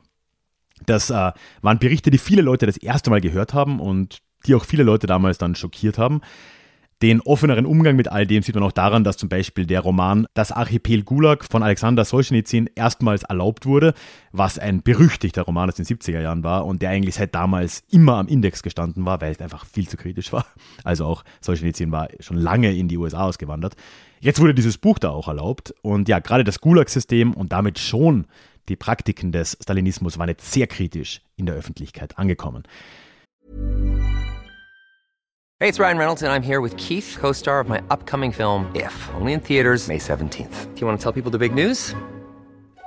Das 0.86 1.10
äh, 1.10 1.32
waren 1.62 1.78
Berichte, 1.78 2.10
die 2.10 2.18
viele 2.18 2.42
Leute 2.42 2.66
das 2.66 2.76
erste 2.76 3.10
Mal 3.10 3.20
gehört 3.20 3.54
haben 3.54 3.80
und 3.80 4.18
die 4.46 4.54
auch 4.54 4.64
viele 4.64 4.82
Leute 4.82 5.06
damals 5.06 5.38
dann 5.38 5.54
schockiert 5.54 5.98
haben. 5.98 6.20
Den 7.02 7.20
offeneren 7.20 7.66
Umgang 7.66 7.96
mit 7.96 8.06
all 8.06 8.28
dem 8.28 8.44
sieht 8.44 8.54
man 8.54 8.62
auch 8.62 8.70
daran, 8.70 9.02
dass 9.02 9.16
zum 9.16 9.28
Beispiel 9.28 9.66
der 9.66 9.80
Roman 9.80 10.28
Das 10.34 10.52
Archipel 10.52 11.02
Gulag 11.02 11.44
von 11.44 11.64
Alexander 11.64 12.04
Solzhenitsyn 12.04 12.70
erstmals 12.76 13.24
erlaubt 13.24 13.66
wurde, 13.66 13.94
was 14.30 14.60
ein 14.60 14.82
berüchtigter 14.84 15.42
Roman 15.42 15.68
aus 15.68 15.74
den 15.74 15.84
70er 15.84 16.20
Jahren 16.20 16.44
war 16.44 16.64
und 16.64 16.80
der 16.80 16.90
eigentlich 16.90 17.16
seit 17.16 17.34
damals 17.34 17.82
immer 17.90 18.18
am 18.18 18.28
Index 18.28 18.62
gestanden 18.62 19.04
war, 19.04 19.20
weil 19.20 19.32
es 19.32 19.40
einfach 19.40 19.66
viel 19.66 19.88
zu 19.88 19.96
kritisch 19.96 20.32
war. 20.32 20.46
Also 20.84 21.06
auch 21.06 21.24
Solzhenitsyn 21.40 21.90
war 21.90 22.08
schon 22.20 22.36
lange 22.36 22.72
in 22.72 22.86
die 22.86 22.98
USA 22.98 23.24
ausgewandert. 23.24 23.74
Jetzt 24.22 24.40
wurde 24.40 24.54
dieses 24.54 24.78
Buch 24.78 25.00
da 25.00 25.10
auch 25.10 25.26
erlaubt 25.26 25.74
und 25.82 26.08
ja, 26.08 26.20
gerade 26.20 26.44
das 26.44 26.60
Gulag-System 26.60 27.34
und 27.34 27.50
damit 27.50 27.80
schon 27.80 28.26
die 28.68 28.76
Praktiken 28.76 29.32
des 29.32 29.58
Stalinismus 29.60 30.16
waren 30.16 30.28
jetzt 30.28 30.52
sehr 30.52 30.68
kritisch 30.68 31.22
in 31.34 31.46
der 31.46 31.56
Öffentlichkeit 31.56 32.16
angekommen. 32.18 32.62
Hey, 35.58 35.68
it's 35.68 35.80
Ryan 35.80 35.98
Reynolds 35.98 36.22
and 36.22 36.30
I'm 36.30 36.46
here 36.46 36.62
with 36.62 36.76
Keith, 36.76 37.18
co-star 37.20 37.60
of 37.60 37.68
my 37.68 37.80
upcoming 37.90 38.32
film 38.32 38.66
If, 38.76 38.92
only 39.18 39.32
in 39.32 39.40
theaters 39.40 39.88
May 39.88 39.98
17th. 39.98 40.72
Do 40.72 40.80
you 40.80 40.86
want 40.86 41.00
to 41.00 41.02
tell 41.02 41.12
people 41.12 41.32
the 41.32 41.38
big 41.38 41.52
news? 41.52 41.92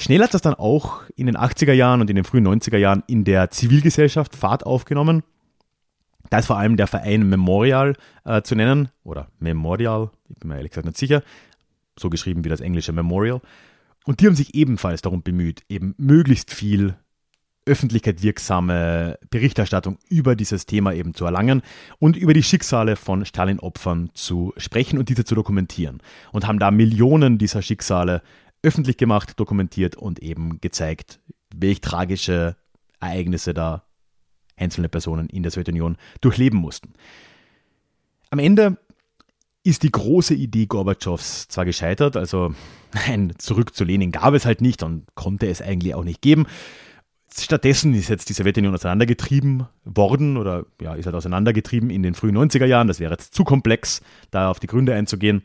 Schnell 0.00 0.22
hat 0.22 0.32
das 0.32 0.42
dann 0.42 0.54
auch 0.54 1.02
in 1.16 1.26
den 1.26 1.36
80er 1.36 1.72
Jahren 1.72 2.00
und 2.00 2.08
in 2.08 2.14
den 2.14 2.24
frühen 2.24 2.46
90er 2.46 2.76
Jahren 2.76 3.02
in 3.08 3.24
der 3.24 3.50
Zivilgesellschaft 3.50 4.36
Fahrt 4.36 4.64
aufgenommen. 4.64 5.24
Da 6.30 6.38
ist 6.38 6.46
vor 6.46 6.56
allem 6.56 6.76
der 6.76 6.86
Verein 6.86 7.28
Memorial 7.28 7.94
äh, 8.24 8.42
zu 8.42 8.54
nennen, 8.54 8.90
oder 9.02 9.26
Memorial, 9.40 10.10
ich 10.28 10.36
bin 10.38 10.50
mir 10.50 10.56
ehrlich 10.56 10.70
gesagt 10.70 10.86
nicht 10.86 10.98
sicher, 10.98 11.24
so 11.98 12.10
geschrieben 12.10 12.44
wie 12.44 12.48
das 12.48 12.60
englische 12.60 12.92
Memorial. 12.92 13.40
Und 14.04 14.20
die 14.20 14.26
haben 14.26 14.36
sich 14.36 14.54
ebenfalls 14.54 15.02
darum 15.02 15.22
bemüht, 15.24 15.62
eben 15.68 15.96
möglichst 15.98 16.54
viel 16.54 16.94
öffentlichkeitswirksame 17.66 19.18
Berichterstattung 19.30 19.98
über 20.08 20.36
dieses 20.36 20.64
Thema 20.64 20.94
eben 20.94 21.12
zu 21.12 21.24
erlangen 21.24 21.60
und 21.98 22.16
über 22.16 22.34
die 22.34 22.44
Schicksale 22.44 22.94
von 22.94 23.24
Stalin-Opfern 23.24 24.10
zu 24.14 24.54
sprechen 24.56 24.98
und 24.98 25.08
diese 25.08 25.24
zu 25.24 25.34
dokumentieren. 25.34 26.00
Und 26.30 26.46
haben 26.46 26.60
da 26.60 26.70
Millionen 26.70 27.36
dieser 27.36 27.62
Schicksale 27.62 28.22
öffentlich 28.68 28.98
gemacht, 28.98 29.40
dokumentiert 29.40 29.96
und 29.96 30.20
eben 30.20 30.60
gezeigt, 30.60 31.20
welche 31.54 31.80
tragische 31.80 32.56
Ereignisse 33.00 33.54
da 33.54 33.84
einzelne 34.56 34.90
Personen 34.90 35.28
in 35.28 35.42
der 35.42 35.50
Sowjetunion 35.50 35.96
durchleben 36.20 36.58
mussten. 36.58 36.92
Am 38.30 38.38
Ende 38.38 38.76
ist 39.64 39.82
die 39.82 39.90
große 39.90 40.34
Idee 40.34 40.66
Gorbatschows 40.66 41.48
zwar 41.48 41.64
gescheitert, 41.64 42.16
also 42.16 42.54
ein 43.06 43.32
Zurück 43.38 43.74
zu 43.74 43.84
Lenin 43.84 44.12
gab 44.12 44.34
es 44.34 44.44
halt 44.44 44.60
nicht 44.60 44.82
und 44.82 45.06
konnte 45.14 45.46
es 45.46 45.62
eigentlich 45.62 45.94
auch 45.94 46.04
nicht 46.04 46.20
geben. 46.20 46.46
Stattdessen 47.34 47.94
ist 47.94 48.08
jetzt 48.08 48.28
die 48.28 48.32
Sowjetunion 48.34 48.74
auseinandergetrieben 48.74 49.66
worden 49.84 50.36
oder 50.36 50.66
ja, 50.80 50.94
ist 50.94 51.06
halt 51.06 51.16
auseinandergetrieben 51.16 51.88
in 51.88 52.02
den 52.02 52.14
frühen 52.14 52.36
90er 52.36 52.64
Jahren. 52.66 52.88
Das 52.88 53.00
wäre 53.00 53.12
jetzt 53.12 53.34
zu 53.34 53.44
komplex, 53.44 54.02
da 54.30 54.50
auf 54.50 54.60
die 54.60 54.66
Gründe 54.66 54.94
einzugehen. 54.94 55.42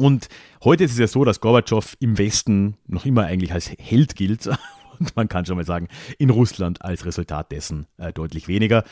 Und 0.00 0.28
heute 0.64 0.84
ist 0.84 0.92
es 0.92 0.98
ja 0.98 1.06
so, 1.06 1.24
dass 1.24 1.40
Gorbatschow 1.40 1.94
im 2.00 2.16
Westen 2.16 2.78
noch 2.86 3.04
immer 3.04 3.24
eigentlich 3.24 3.52
als 3.52 3.70
Held 3.78 4.16
gilt. 4.16 4.46
Und 4.98 5.14
man 5.14 5.28
kann 5.28 5.44
schon 5.44 5.56
mal 5.56 5.66
sagen, 5.66 5.88
in 6.16 6.30
Russland 6.30 6.82
als 6.82 7.04
Resultat 7.04 7.52
dessen 7.52 7.86
äh, 7.98 8.10
deutlich 8.10 8.48
weniger. 8.48 8.84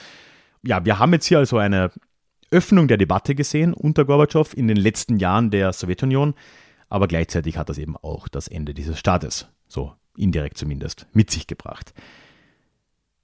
Ja, 0.62 0.84
wir 0.84 0.98
haben 0.98 1.14
jetzt 1.14 1.24
hier 1.24 1.38
also 1.38 1.56
eine 1.56 1.90
Öffnung 2.50 2.88
der 2.88 2.98
Debatte 2.98 3.34
gesehen 3.34 3.72
unter 3.72 4.04
Gorbatschow 4.04 4.52
in 4.52 4.68
den 4.68 4.76
letzten 4.76 5.16
Jahren 5.16 5.50
der 5.50 5.72
Sowjetunion, 5.72 6.34
aber 6.90 7.08
gleichzeitig 7.08 7.56
hat 7.56 7.70
das 7.70 7.78
eben 7.78 7.96
auch 7.96 8.28
das 8.28 8.46
Ende 8.46 8.74
dieses 8.74 8.98
Staates, 8.98 9.48
so 9.66 9.94
indirekt 10.14 10.58
zumindest, 10.58 11.06
mit 11.14 11.30
sich 11.30 11.46
gebracht. 11.46 11.94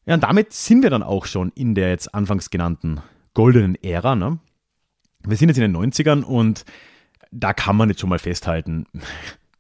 Ja, 0.07 0.15
und 0.15 0.23
damit 0.23 0.55
sind 0.55 0.83
wir 0.83 0.91
dann 0.91 1.03
auch 1.03 1.27
schon 1.27 1.53
in 1.55 1.75
der 1.75 1.91
jetzt 1.91 2.15
anfangs 2.15 2.49
genannten 2.49 3.03
goldenen 3.35 3.75
Ära. 3.83 4.17
Ne? 4.17 4.39
Wir 5.27 5.37
sind 5.37 5.51
jetzt 5.51 5.59
in 5.59 5.71
den 5.71 5.77
90ern 5.77 6.23
und 6.23 6.65
da 7.35 7.53
kann 7.53 7.77
man 7.77 7.89
jetzt 7.89 8.01
schon 8.01 8.11
mal 8.11 8.19
festhalten, 8.19 8.87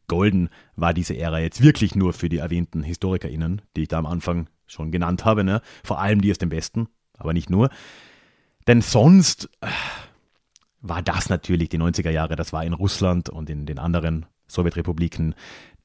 golden 0.06 0.48
war 0.76 0.94
diese 0.94 1.16
Ära 1.16 1.40
jetzt 1.40 1.62
wirklich 1.62 1.94
nur 1.94 2.12
für 2.12 2.28
die 2.28 2.38
erwähnten 2.38 2.82
HistorikerInnen, 2.82 3.62
die 3.76 3.82
ich 3.82 3.88
da 3.88 3.98
am 3.98 4.06
Anfang 4.06 4.48
schon 4.66 4.92
genannt 4.92 5.24
habe, 5.24 5.44
ne? 5.44 5.60
vor 5.82 6.00
allem 6.00 6.20
die 6.20 6.30
aus 6.30 6.38
dem 6.38 6.50
Westen, 6.50 6.88
aber 7.18 7.32
nicht 7.32 7.50
nur. 7.50 7.70
Denn 8.66 8.80
sonst 8.80 9.50
äh, 9.60 9.66
war 10.80 11.02
das 11.02 11.28
natürlich 11.28 11.68
die 11.68 11.78
90er 11.78 12.10
Jahre, 12.10 12.36
das 12.36 12.52
war 12.52 12.64
in 12.64 12.72
Russland 12.72 13.28
und 13.28 13.50
in 13.50 13.66
den 13.66 13.78
anderen 13.78 14.26
Sowjetrepubliken 14.46 15.34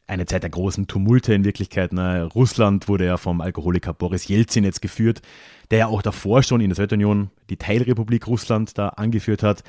eine 0.07 0.25
Zeit 0.25 0.43
der 0.43 0.49
großen 0.49 0.87
Tumulte 0.87 1.33
in 1.33 1.43
Wirklichkeit. 1.43 1.93
Ne? 1.93 2.23
Russland 2.23 2.87
wurde 2.87 3.05
ja 3.05 3.17
vom 3.17 3.41
Alkoholiker 3.41 3.93
Boris 3.93 4.27
Jelzin 4.27 4.63
jetzt 4.63 4.81
geführt, 4.81 5.21
der 5.71 5.79
ja 5.79 5.87
auch 5.87 6.01
davor 6.01 6.41
schon 6.41 6.61
in 6.61 6.69
der 6.69 6.75
Sowjetunion 6.75 7.29
die 7.49 7.57
Teilrepublik 7.57 8.25
Russland 8.27 8.77
da 8.77 8.89
angeführt 8.89 9.43
hat. 9.43 9.63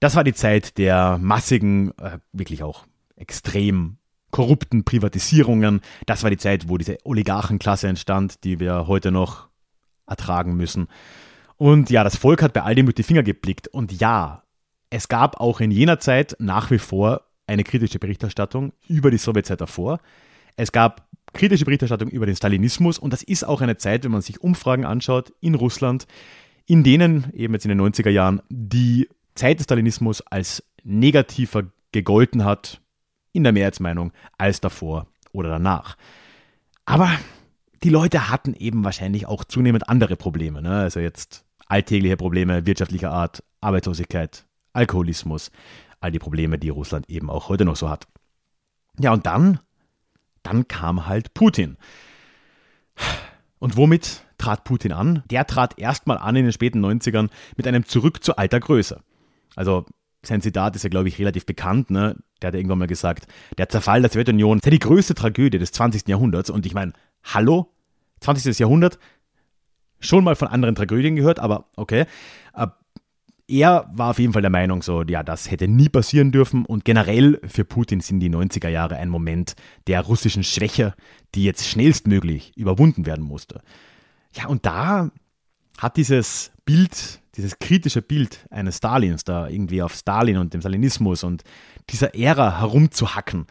Das 0.00 0.14
war 0.14 0.24
die 0.24 0.34
Zeit 0.34 0.78
der 0.78 1.18
massigen, 1.18 1.96
äh, 1.98 2.18
wirklich 2.32 2.62
auch 2.62 2.86
extrem 3.16 3.98
korrupten 4.30 4.84
Privatisierungen. 4.84 5.80
Das 6.06 6.22
war 6.22 6.30
die 6.30 6.36
Zeit, 6.36 6.68
wo 6.68 6.78
diese 6.78 6.98
Oligarchenklasse 7.04 7.88
entstand, 7.88 8.44
die 8.44 8.60
wir 8.60 8.86
heute 8.86 9.10
noch 9.10 9.48
ertragen 10.06 10.56
müssen. 10.56 10.88
Und 11.56 11.90
ja, 11.90 12.04
das 12.04 12.16
Volk 12.16 12.42
hat 12.42 12.52
bei 12.52 12.62
all 12.62 12.74
dem 12.74 12.86
durch 12.86 12.94
die 12.94 13.02
Finger 13.02 13.22
geblickt. 13.22 13.68
Und 13.68 13.92
ja, 14.00 14.42
es 14.90 15.08
gab 15.08 15.40
auch 15.40 15.60
in 15.60 15.70
jener 15.70 15.98
Zeit 15.98 16.36
nach 16.38 16.70
wie 16.70 16.78
vor 16.78 17.22
eine 17.46 17.64
kritische 17.64 17.98
Berichterstattung 17.98 18.72
über 18.86 19.10
die 19.10 19.18
Sowjetzeit 19.18 19.60
davor. 19.60 20.00
Es 20.56 20.72
gab 20.72 21.08
kritische 21.32 21.64
Berichterstattung 21.64 22.08
über 22.08 22.26
den 22.26 22.36
Stalinismus 22.36 22.98
und 22.98 23.12
das 23.12 23.22
ist 23.22 23.44
auch 23.44 23.60
eine 23.60 23.76
Zeit, 23.76 24.04
wenn 24.04 24.12
man 24.12 24.22
sich 24.22 24.40
Umfragen 24.40 24.84
anschaut 24.84 25.32
in 25.40 25.54
Russland, 25.54 26.06
in 26.66 26.84
denen 26.84 27.32
eben 27.34 27.54
jetzt 27.54 27.64
in 27.64 27.70
den 27.70 27.80
90er 27.80 28.10
Jahren 28.10 28.42
die 28.48 29.08
Zeit 29.38 29.58
des 29.58 29.64
Stalinismus 29.64 30.20
als 30.20 30.62
negativer 30.82 31.64
gegolten 31.92 32.44
hat, 32.44 32.80
in 33.32 33.44
der 33.44 33.52
Mehrheitsmeinung, 33.52 34.12
als 34.36 34.60
davor 34.60 35.06
oder 35.32 35.48
danach. 35.48 35.96
Aber 36.84 37.10
die 37.82 37.90
Leute 37.90 38.30
hatten 38.30 38.54
eben 38.54 38.84
wahrscheinlich 38.84 39.26
auch 39.26 39.44
zunehmend 39.44 39.88
andere 39.88 40.16
Probleme. 40.16 40.60
Ne? 40.60 40.80
Also 40.80 41.00
jetzt 41.00 41.44
alltägliche 41.66 42.16
Probleme 42.16 42.66
wirtschaftlicher 42.66 43.10
Art, 43.10 43.44
Arbeitslosigkeit, 43.60 44.46
Alkoholismus, 44.72 45.50
all 46.00 46.10
die 46.10 46.18
Probleme, 46.18 46.58
die 46.58 46.70
Russland 46.70 47.08
eben 47.08 47.30
auch 47.30 47.48
heute 47.48 47.64
noch 47.64 47.76
so 47.76 47.88
hat. 47.88 48.06
Ja, 48.98 49.12
und 49.12 49.26
dann, 49.26 49.60
dann 50.42 50.66
kam 50.66 51.06
halt 51.06 51.34
Putin. 51.34 51.76
Und 53.60 53.76
womit 53.76 54.24
trat 54.38 54.64
Putin 54.64 54.92
an? 54.92 55.22
Der 55.30 55.46
trat 55.46 55.78
erstmal 55.78 56.18
an 56.18 56.36
in 56.36 56.44
den 56.44 56.52
späten 56.52 56.84
90ern 56.84 57.28
mit 57.56 57.66
einem 57.66 57.84
Zurück 57.84 58.24
zu 58.24 58.36
alter 58.36 58.60
Größe. 58.60 59.02
Also 59.58 59.84
sein 60.22 60.40
Zitat 60.40 60.76
ist 60.76 60.84
ja, 60.84 60.88
glaube 60.88 61.08
ich, 61.08 61.18
relativ 61.18 61.44
bekannt. 61.44 61.90
Ne? 61.90 62.16
Der 62.40 62.48
hat 62.48 62.54
ja 62.54 62.60
irgendwann 62.60 62.78
mal 62.78 62.86
gesagt, 62.86 63.26
der 63.58 63.68
Zerfall 63.68 64.02
der 64.02 64.10
Sowjetunion 64.10 64.60
sei 64.62 64.70
die 64.70 64.78
größte 64.78 65.16
Tragödie 65.16 65.58
des 65.58 65.72
20. 65.72 66.06
Jahrhunderts. 66.06 66.48
Und 66.48 66.64
ich 66.64 66.74
meine, 66.74 66.92
hallo? 67.24 67.72
20. 68.20 68.56
Jahrhundert? 68.58 69.00
Schon 69.98 70.22
mal 70.22 70.36
von 70.36 70.46
anderen 70.46 70.76
Tragödien 70.76 71.16
gehört, 71.16 71.40
aber 71.40 71.70
okay. 71.74 72.06
Er 73.50 73.90
war 73.94 74.10
auf 74.10 74.18
jeden 74.18 74.34
Fall 74.34 74.42
der 74.42 74.50
Meinung, 74.50 74.82
so, 74.82 75.02
ja, 75.04 75.22
das 75.22 75.50
hätte 75.50 75.66
nie 75.66 75.88
passieren 75.88 76.30
dürfen. 76.30 76.66
Und 76.66 76.84
generell 76.84 77.40
für 77.48 77.64
Putin 77.64 78.00
sind 78.00 78.20
die 78.20 78.30
90er 78.30 78.68
Jahre 78.68 78.96
ein 78.96 79.08
Moment 79.08 79.54
der 79.86 80.02
russischen 80.02 80.44
Schwäche, 80.44 80.94
die 81.34 81.44
jetzt 81.44 81.66
schnellstmöglich 81.66 82.56
überwunden 82.56 83.06
werden 83.06 83.24
musste. 83.24 83.62
Ja, 84.34 84.46
und 84.46 84.66
da 84.66 85.10
hat 85.78 85.96
dieses 85.96 86.52
Bild, 86.66 87.22
dieses 87.38 87.58
kritische 87.58 88.02
Bild 88.02 88.46
eines 88.50 88.78
Stalins, 88.78 89.24
da 89.24 89.48
irgendwie 89.48 89.80
auf 89.80 89.94
Stalin 89.94 90.36
und 90.36 90.52
dem 90.52 90.60
Stalinismus 90.60 91.22
und 91.24 91.44
dieser 91.88 92.14
Ära 92.14 92.58
herumzuhacken, 92.58 93.46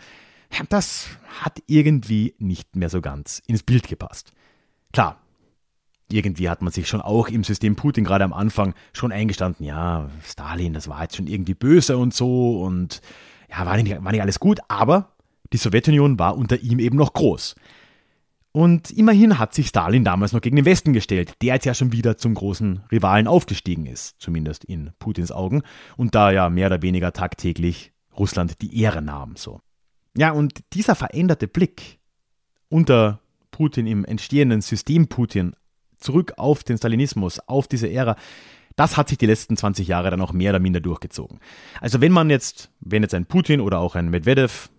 das 0.69 1.07
hat 1.41 1.63
irgendwie 1.67 2.35
nicht 2.37 2.75
mehr 2.75 2.89
so 2.89 3.01
ganz 3.01 3.41
ins 3.47 3.63
Bild 3.63 3.87
gepasst. 3.87 4.33
Klar, 4.91 5.19
irgendwie 6.11 6.49
hat 6.49 6.61
man 6.61 6.71
sich 6.71 6.87
schon 6.87 7.01
auch 7.01 7.29
im 7.29 7.43
System 7.43 7.75
Putin 7.75 8.03
gerade 8.03 8.23
am 8.23 8.33
Anfang 8.33 8.73
schon 8.93 9.11
eingestanden, 9.11 9.65
ja, 9.65 10.09
Stalin, 10.23 10.73
das 10.73 10.87
war 10.87 11.03
jetzt 11.03 11.15
schon 11.15 11.27
irgendwie 11.27 11.53
böse 11.53 11.97
und 11.97 12.13
so 12.13 12.61
und 12.61 13.01
ja, 13.49 13.65
war 13.65 13.77
nicht, 13.77 14.03
war 14.03 14.11
nicht 14.11 14.21
alles 14.21 14.39
gut, 14.39 14.59
aber 14.67 15.13
die 15.53 15.57
Sowjetunion 15.57 16.19
war 16.19 16.37
unter 16.37 16.59
ihm 16.59 16.79
eben 16.79 16.97
noch 16.97 17.13
groß. 17.13 17.55
Und 18.57 18.89
immerhin 18.89 19.37
hat 19.37 19.53
sich 19.53 19.67
Stalin 19.67 20.03
damals 20.03 20.33
noch 20.33 20.41
gegen 20.41 20.55
den 20.55 20.65
Westen 20.65 20.91
gestellt, 20.91 21.35
der 21.43 21.53
jetzt 21.53 21.65
ja 21.67 21.75
schon 21.75 21.91
wieder 21.91 22.17
zum 22.17 22.33
großen 22.33 22.81
Rivalen 22.91 23.27
aufgestiegen 23.27 23.85
ist, 23.85 24.15
zumindest 24.17 24.65
in 24.65 24.93
Putins 24.97 25.31
Augen, 25.31 25.61
und 25.95 26.15
da 26.15 26.31
ja 26.31 26.49
mehr 26.49 26.65
oder 26.65 26.81
weniger 26.81 27.13
tagtäglich 27.13 27.91
Russland 28.17 28.59
die 28.63 28.81
Ehre 28.81 29.03
nahm. 29.03 29.35
So. 29.35 29.61
Ja, 30.17 30.31
und 30.31 30.63
dieser 30.73 30.95
veränderte 30.95 31.47
Blick 31.47 31.99
unter 32.67 33.19
Putin 33.51 33.85
im 33.85 34.03
entstehenden 34.03 34.61
System 34.61 35.07
Putin 35.07 35.53
zurück 35.99 36.33
auf 36.37 36.63
den 36.63 36.79
Stalinismus, 36.79 37.37
auf 37.45 37.67
diese 37.67 37.91
Ära, 37.91 38.15
das 38.75 38.97
hat 38.97 39.09
sich 39.09 39.19
die 39.19 39.27
letzten 39.27 39.55
20 39.55 39.87
Jahre 39.87 40.09
dann 40.09 40.21
auch 40.21 40.33
mehr 40.33 40.49
oder 40.49 40.59
minder 40.59 40.79
durchgezogen. 40.79 41.41
Also 41.79 42.01
wenn 42.01 42.11
man 42.11 42.31
jetzt, 42.31 42.71
wenn 42.79 43.03
jetzt 43.03 43.13
ein 43.13 43.27
Putin 43.27 43.61
oder 43.61 43.77
auch 43.77 43.93
ein 43.93 44.09
Medvedev, 44.09 44.71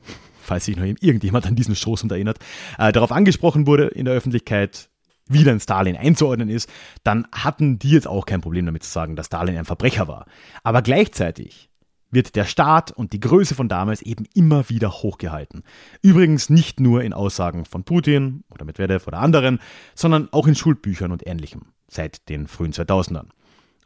falls 0.49 0.65
sich 0.65 0.77
noch 0.77 0.85
irgendjemand 0.85 1.47
an 1.47 1.55
diesen 1.55 1.77
Stoßhund 1.77 2.11
erinnert, 2.11 2.39
äh, 2.79 2.91
darauf 2.91 3.13
angesprochen 3.13 3.67
wurde 3.67 3.87
in 3.87 4.05
der 4.05 4.15
Öffentlichkeit, 4.15 4.89
wie 5.29 5.45
denn 5.45 5.61
Stalin 5.61 5.97
einzuordnen 5.97 6.49
ist, 6.49 6.69
dann 7.05 7.27
hatten 7.33 7.79
die 7.79 7.91
jetzt 7.91 8.09
auch 8.09 8.27
kein 8.27 8.41
Problem 8.41 8.67
damit 8.67 8.83
zu 8.83 8.91
sagen, 8.91 9.15
dass 9.15 9.27
Stalin 9.27 9.57
ein 9.57 9.65
Verbrecher 9.65 10.09
war. 10.09 10.27
Aber 10.63 10.83
gleichzeitig 10.83 11.69
wird 12.11 12.37
der 12.37 12.47
Staat 12.47 12.91
und 12.91 13.13
die 13.13 13.21
Größe 13.21 13.55
von 13.55 13.69
damals 13.69 14.01
eben 14.03 14.25
immer 14.35 14.71
wieder 14.71 14.91
hochgehalten. 14.91 15.63
Übrigens 16.01 16.49
nicht 16.49 16.81
nur 16.81 17.03
in 17.03 17.13
Aussagen 17.13 17.67
von 17.67 17.85
Putin 17.85 18.45
oder 18.51 18.65
Medvedev 18.65 19.07
oder 19.07 19.19
anderen, 19.19 19.61
sondern 19.95 20.29
auch 20.33 20.47
in 20.47 20.55
Schulbüchern 20.55 21.13
und 21.13 21.27
ähnlichem 21.27 21.67
seit 21.87 22.29
den 22.29 22.49
frühen 22.49 22.73
2000ern. 22.73 23.29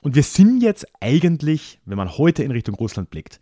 Und 0.00 0.16
wir 0.16 0.22
sind 0.22 0.62
jetzt 0.62 0.86
eigentlich, 1.00 1.80
wenn 1.84 1.96
man 1.96 2.16
heute 2.16 2.42
in 2.42 2.50
Richtung 2.50 2.74
Russland 2.74 3.10
blickt, 3.10 3.40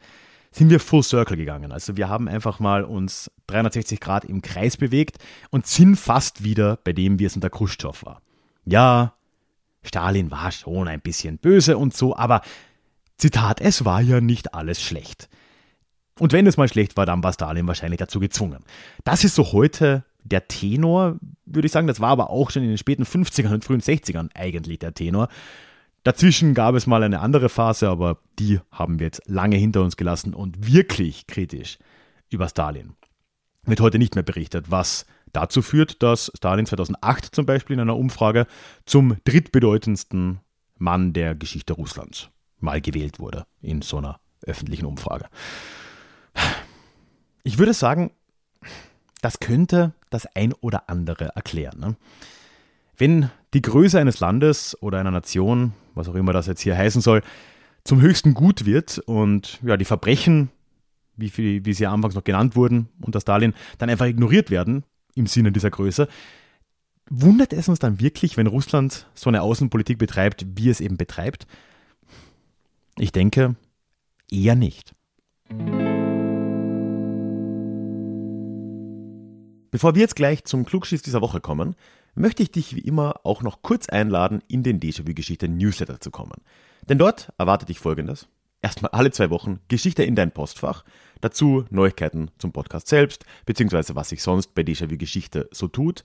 sind 0.52 0.70
wir 0.70 0.80
full 0.80 1.02
circle 1.02 1.36
gegangen. 1.36 1.72
Also 1.72 1.96
wir 1.96 2.08
haben 2.08 2.28
einfach 2.28 2.58
mal 2.58 2.84
uns 2.84 3.30
360 3.46 4.00
Grad 4.00 4.24
im 4.24 4.42
Kreis 4.42 4.76
bewegt 4.76 5.18
und 5.50 5.66
sind 5.66 5.96
fast 5.96 6.42
wieder 6.42 6.78
bei 6.82 6.92
dem, 6.92 7.18
wie 7.18 7.24
es 7.24 7.36
unter 7.36 7.50
Khrushchev 7.50 8.04
war. 8.04 8.20
Ja, 8.64 9.14
Stalin 9.82 10.30
war 10.30 10.50
schon 10.50 10.88
ein 10.88 11.00
bisschen 11.00 11.38
böse 11.38 11.78
und 11.78 11.94
so, 11.94 12.16
aber 12.16 12.42
Zitat, 13.16 13.60
es 13.60 13.84
war 13.84 14.00
ja 14.00 14.20
nicht 14.20 14.54
alles 14.54 14.82
schlecht. 14.82 15.28
Und 16.18 16.32
wenn 16.32 16.46
es 16.46 16.56
mal 16.56 16.68
schlecht 16.68 16.96
war, 16.96 17.06
dann 17.06 17.22
war 17.22 17.32
Stalin 17.32 17.66
wahrscheinlich 17.66 17.98
dazu 17.98 18.20
gezwungen. 18.20 18.64
Das 19.04 19.24
ist 19.24 19.34
so 19.34 19.52
heute 19.52 20.04
der 20.22 20.48
Tenor, 20.48 21.16
würde 21.46 21.66
ich 21.66 21.72
sagen. 21.72 21.86
Das 21.86 22.00
war 22.00 22.10
aber 22.10 22.30
auch 22.30 22.50
schon 22.50 22.62
in 22.62 22.68
den 22.68 22.78
späten 22.78 23.04
50ern 23.04 23.54
und 23.54 23.64
frühen 23.64 23.80
60ern 23.80 24.28
eigentlich 24.34 24.78
der 24.78 24.92
Tenor. 24.92 25.28
Dazwischen 26.02 26.54
gab 26.54 26.74
es 26.74 26.86
mal 26.86 27.02
eine 27.02 27.20
andere 27.20 27.48
Phase, 27.48 27.88
aber 27.88 28.18
die 28.38 28.60
haben 28.72 28.98
wir 28.98 29.06
jetzt 29.06 29.22
lange 29.26 29.56
hinter 29.56 29.82
uns 29.82 29.96
gelassen 29.96 30.34
und 30.34 30.72
wirklich 30.72 31.26
kritisch 31.26 31.78
über 32.30 32.48
Stalin. 32.48 32.94
Wird 33.64 33.80
heute 33.80 33.98
nicht 33.98 34.14
mehr 34.14 34.24
berichtet, 34.24 34.70
was 34.70 35.04
dazu 35.32 35.60
führt, 35.60 36.02
dass 36.02 36.32
Stalin 36.34 36.64
2008 36.64 37.34
zum 37.34 37.44
Beispiel 37.44 37.74
in 37.74 37.80
einer 37.80 37.96
Umfrage 37.96 38.46
zum 38.86 39.16
drittbedeutendsten 39.24 40.40
Mann 40.78 41.12
der 41.12 41.34
Geschichte 41.34 41.74
Russlands 41.74 42.30
mal 42.58 42.80
gewählt 42.80 43.18
wurde 43.18 43.46
in 43.60 43.82
so 43.82 43.98
einer 43.98 44.20
öffentlichen 44.46 44.86
Umfrage. 44.86 45.26
Ich 47.42 47.58
würde 47.58 47.74
sagen, 47.74 48.10
das 49.20 49.40
könnte 49.40 49.92
das 50.08 50.26
ein 50.34 50.54
oder 50.54 50.88
andere 50.88 51.36
erklären. 51.36 51.78
Ne? 51.78 51.96
Wenn 52.96 53.30
die 53.54 53.62
Größe 53.62 53.98
eines 53.98 54.20
Landes 54.20 54.80
oder 54.82 54.98
einer 54.98 55.10
Nation, 55.10 55.74
was 55.94 56.08
auch 56.08 56.14
immer 56.14 56.32
das 56.32 56.46
jetzt 56.46 56.60
hier 56.60 56.76
heißen 56.76 57.00
soll, 57.00 57.22
zum 57.84 58.00
höchsten 58.00 58.34
Gut 58.34 58.66
wird 58.66 58.98
und 58.98 59.58
ja, 59.62 59.76
die 59.76 59.84
Verbrechen, 59.84 60.50
wie, 61.16 61.30
viel, 61.30 61.64
wie 61.64 61.72
sie 61.72 61.86
anfangs 61.86 62.14
noch 62.14 62.24
genannt 62.24 62.56
wurden 62.56 62.88
unter 63.00 63.20
Stalin, 63.20 63.54
dann 63.78 63.90
einfach 63.90 64.06
ignoriert 64.06 64.50
werden 64.50 64.84
im 65.14 65.26
Sinne 65.26 65.52
dieser 65.52 65.70
Größe, 65.70 66.08
wundert 67.08 67.52
es 67.52 67.68
uns 67.68 67.78
dann 67.78 68.00
wirklich, 68.00 68.36
wenn 68.36 68.46
Russland 68.46 69.06
so 69.14 69.28
eine 69.28 69.42
Außenpolitik 69.42 69.98
betreibt, 69.98 70.46
wie 70.54 70.68
es 70.68 70.80
eben 70.80 70.96
betreibt? 70.96 71.46
Ich 72.98 73.12
denke, 73.12 73.56
eher 74.30 74.54
nicht. 74.54 74.94
Bevor 79.70 79.94
wir 79.94 80.02
jetzt 80.02 80.16
gleich 80.16 80.44
zum 80.44 80.64
Klugschiss 80.64 81.02
dieser 81.02 81.20
Woche 81.20 81.40
kommen, 81.40 81.76
möchte 82.20 82.42
ich 82.42 82.50
dich 82.50 82.76
wie 82.76 82.80
immer 82.80 83.24
auch 83.24 83.42
noch 83.42 83.62
kurz 83.62 83.88
einladen, 83.88 84.42
in 84.48 84.62
den 84.62 84.80
Déjà-vu-Geschichte 84.80 85.48
Newsletter 85.48 86.00
zu 86.00 86.10
kommen. 86.10 86.42
Denn 86.88 86.98
dort 86.98 87.32
erwartet 87.38 87.68
dich 87.68 87.78
folgendes. 87.78 88.28
Erstmal 88.62 88.90
alle 88.92 89.10
zwei 89.10 89.30
Wochen 89.30 89.60
Geschichte 89.68 90.02
in 90.02 90.14
dein 90.14 90.32
Postfach, 90.32 90.84
dazu 91.20 91.64
Neuigkeiten 91.70 92.30
zum 92.38 92.52
Podcast 92.52 92.88
selbst, 92.88 93.24
beziehungsweise 93.46 93.96
was 93.96 94.10
sich 94.10 94.22
sonst 94.22 94.54
bei 94.54 94.62
Déjà-vu 94.62 94.98
Geschichte 94.98 95.48
so 95.50 95.66
tut. 95.66 96.04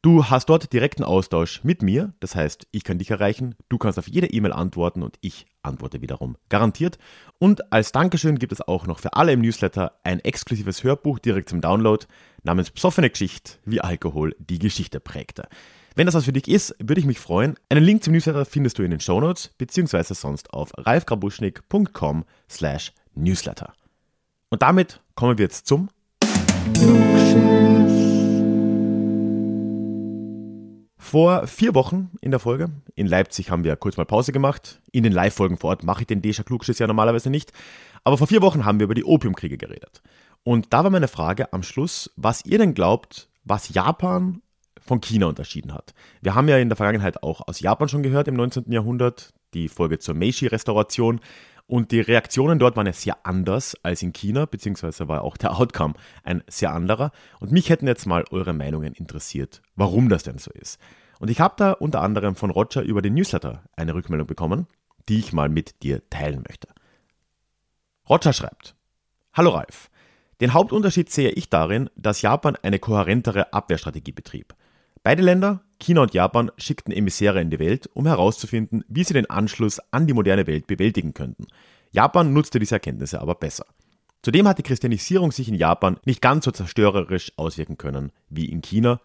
Du 0.00 0.26
hast 0.26 0.46
dort 0.46 0.72
direkten 0.72 1.02
Austausch 1.02 1.64
mit 1.64 1.82
mir, 1.82 2.12
das 2.20 2.36
heißt, 2.36 2.68
ich 2.70 2.84
kann 2.84 2.98
dich 2.98 3.10
erreichen, 3.10 3.56
du 3.68 3.78
kannst 3.78 3.98
auf 3.98 4.06
jede 4.06 4.28
E-Mail 4.28 4.52
antworten 4.52 5.02
und 5.02 5.18
ich 5.22 5.46
antworte 5.62 6.00
wiederum 6.00 6.36
garantiert. 6.48 6.98
Und 7.40 7.72
als 7.72 7.90
Dankeschön 7.90 8.38
gibt 8.38 8.52
es 8.52 8.60
auch 8.60 8.86
noch 8.86 9.00
für 9.00 9.14
alle 9.14 9.32
im 9.32 9.40
Newsletter 9.40 9.98
ein 10.04 10.20
exklusives 10.20 10.84
Hörbuch 10.84 11.18
direkt 11.18 11.48
zum 11.48 11.60
Download 11.60 12.06
namens 12.44 12.70
Psoffene 12.70 13.10
Geschichte, 13.10 13.54
wie 13.64 13.80
Alkohol 13.80 14.36
die 14.38 14.60
Geschichte 14.60 15.00
prägte. 15.00 15.48
Wenn 15.96 16.06
das 16.06 16.14
was 16.14 16.26
für 16.26 16.32
dich 16.32 16.46
ist, 16.46 16.76
würde 16.78 17.00
ich 17.00 17.06
mich 17.06 17.18
freuen. 17.18 17.56
Einen 17.68 17.82
Link 17.82 18.04
zum 18.04 18.12
Newsletter 18.12 18.44
findest 18.44 18.78
du 18.78 18.84
in 18.84 18.92
den 18.92 19.00
Shownotes, 19.00 19.50
beziehungsweise 19.58 20.14
sonst 20.14 20.54
auf 20.54 20.70
ralfgrabuschnik.com 20.76 22.24
slash 22.48 22.92
newsletter. 23.16 23.72
Und 24.48 24.62
damit 24.62 25.00
kommen 25.16 25.38
wir 25.38 25.46
jetzt 25.46 25.66
zum 25.66 25.88
Vor 31.08 31.46
vier 31.46 31.74
Wochen 31.74 32.10
in 32.20 32.32
der 32.32 32.38
Folge, 32.38 32.68
in 32.94 33.06
Leipzig 33.06 33.50
haben 33.50 33.64
wir 33.64 33.76
kurz 33.76 33.96
mal 33.96 34.04
Pause 34.04 34.30
gemacht. 34.30 34.82
In 34.92 35.04
den 35.04 35.12
Live-Folgen 35.14 35.56
vor 35.56 35.70
Ort 35.70 35.82
mache 35.82 36.02
ich 36.02 36.06
den 36.06 36.20
Deja 36.20 36.42
Klugschiss 36.42 36.80
ja 36.80 36.86
normalerweise 36.86 37.30
nicht. 37.30 37.50
Aber 38.04 38.18
vor 38.18 38.26
vier 38.26 38.42
Wochen 38.42 38.66
haben 38.66 38.78
wir 38.78 38.84
über 38.84 38.94
die 38.94 39.06
Opiumkriege 39.06 39.56
geredet. 39.56 40.02
Und 40.44 40.74
da 40.74 40.84
war 40.84 40.90
meine 40.90 41.08
Frage 41.08 41.50
am 41.54 41.62
Schluss, 41.62 42.12
was 42.16 42.44
ihr 42.44 42.58
denn 42.58 42.74
glaubt, 42.74 43.30
was 43.42 43.70
Japan 43.70 44.42
von 44.78 45.00
China 45.00 45.28
unterschieden 45.28 45.72
hat. 45.72 45.94
Wir 46.20 46.34
haben 46.34 46.46
ja 46.46 46.58
in 46.58 46.68
der 46.68 46.76
Vergangenheit 46.76 47.22
auch 47.22 47.40
aus 47.48 47.60
Japan 47.60 47.88
schon 47.88 48.02
gehört 48.02 48.28
im 48.28 48.34
19. 48.34 48.70
Jahrhundert, 48.70 49.32
die 49.54 49.70
Folge 49.70 49.98
zur 50.00 50.14
Meiji-Restauration. 50.14 51.20
Und 51.68 51.92
die 51.92 52.00
Reaktionen 52.00 52.58
dort 52.58 52.76
waren 52.76 52.86
ja 52.86 52.94
sehr 52.94 53.26
anders 53.26 53.76
als 53.82 54.02
in 54.02 54.14
China, 54.14 54.46
beziehungsweise 54.46 55.06
war 55.06 55.22
auch 55.22 55.36
der 55.36 55.54
Outcome 55.60 55.94
ein 56.24 56.42
sehr 56.48 56.72
anderer. 56.72 57.12
Und 57.40 57.52
mich 57.52 57.68
hätten 57.68 57.86
jetzt 57.86 58.06
mal 58.06 58.24
eure 58.30 58.54
Meinungen 58.54 58.94
interessiert, 58.94 59.60
warum 59.76 60.08
das 60.08 60.22
denn 60.22 60.38
so 60.38 60.50
ist. 60.50 60.80
Und 61.20 61.30
ich 61.30 61.40
habe 61.40 61.54
da 61.58 61.72
unter 61.72 62.00
anderem 62.00 62.36
von 62.36 62.50
Roger 62.50 62.80
über 62.80 63.02
den 63.02 63.12
Newsletter 63.12 63.64
eine 63.76 63.94
Rückmeldung 63.94 64.26
bekommen, 64.26 64.66
die 65.10 65.18
ich 65.18 65.34
mal 65.34 65.50
mit 65.50 65.82
dir 65.82 66.08
teilen 66.08 66.42
möchte. 66.48 66.68
Roger 68.08 68.32
schreibt: 68.32 68.74
Hallo 69.34 69.50
Ralf. 69.50 69.90
Den 70.40 70.54
Hauptunterschied 70.54 71.10
sehe 71.10 71.30
ich 71.30 71.50
darin, 71.50 71.90
dass 71.96 72.22
Japan 72.22 72.56
eine 72.62 72.78
kohärentere 72.78 73.52
Abwehrstrategie 73.52 74.12
betrieb. 74.12 74.54
Beide 75.02 75.22
Länder, 75.22 75.62
China 75.78 76.02
und 76.02 76.14
Japan, 76.14 76.50
schickten 76.58 76.92
Emissäre 76.92 77.40
in 77.40 77.50
die 77.50 77.58
Welt, 77.58 77.88
um 77.94 78.06
herauszufinden, 78.06 78.84
wie 78.88 79.04
sie 79.04 79.14
den 79.14 79.30
Anschluss 79.30 79.80
an 79.90 80.06
die 80.06 80.14
moderne 80.14 80.46
Welt 80.46 80.66
bewältigen 80.66 81.14
könnten. 81.14 81.46
Japan 81.90 82.32
nutzte 82.32 82.58
diese 82.58 82.74
Erkenntnisse 82.76 83.20
aber 83.20 83.34
besser. 83.34 83.66
Zudem 84.22 84.48
hat 84.48 84.58
die 84.58 84.64
Christianisierung 84.64 85.32
sich 85.32 85.48
in 85.48 85.54
Japan 85.54 85.98
nicht 86.04 86.20
ganz 86.20 86.44
so 86.44 86.50
zerstörerisch 86.50 87.32
auswirken 87.36 87.78
können 87.78 88.12
wie 88.28 88.46
in 88.46 88.62
China, 88.62 89.00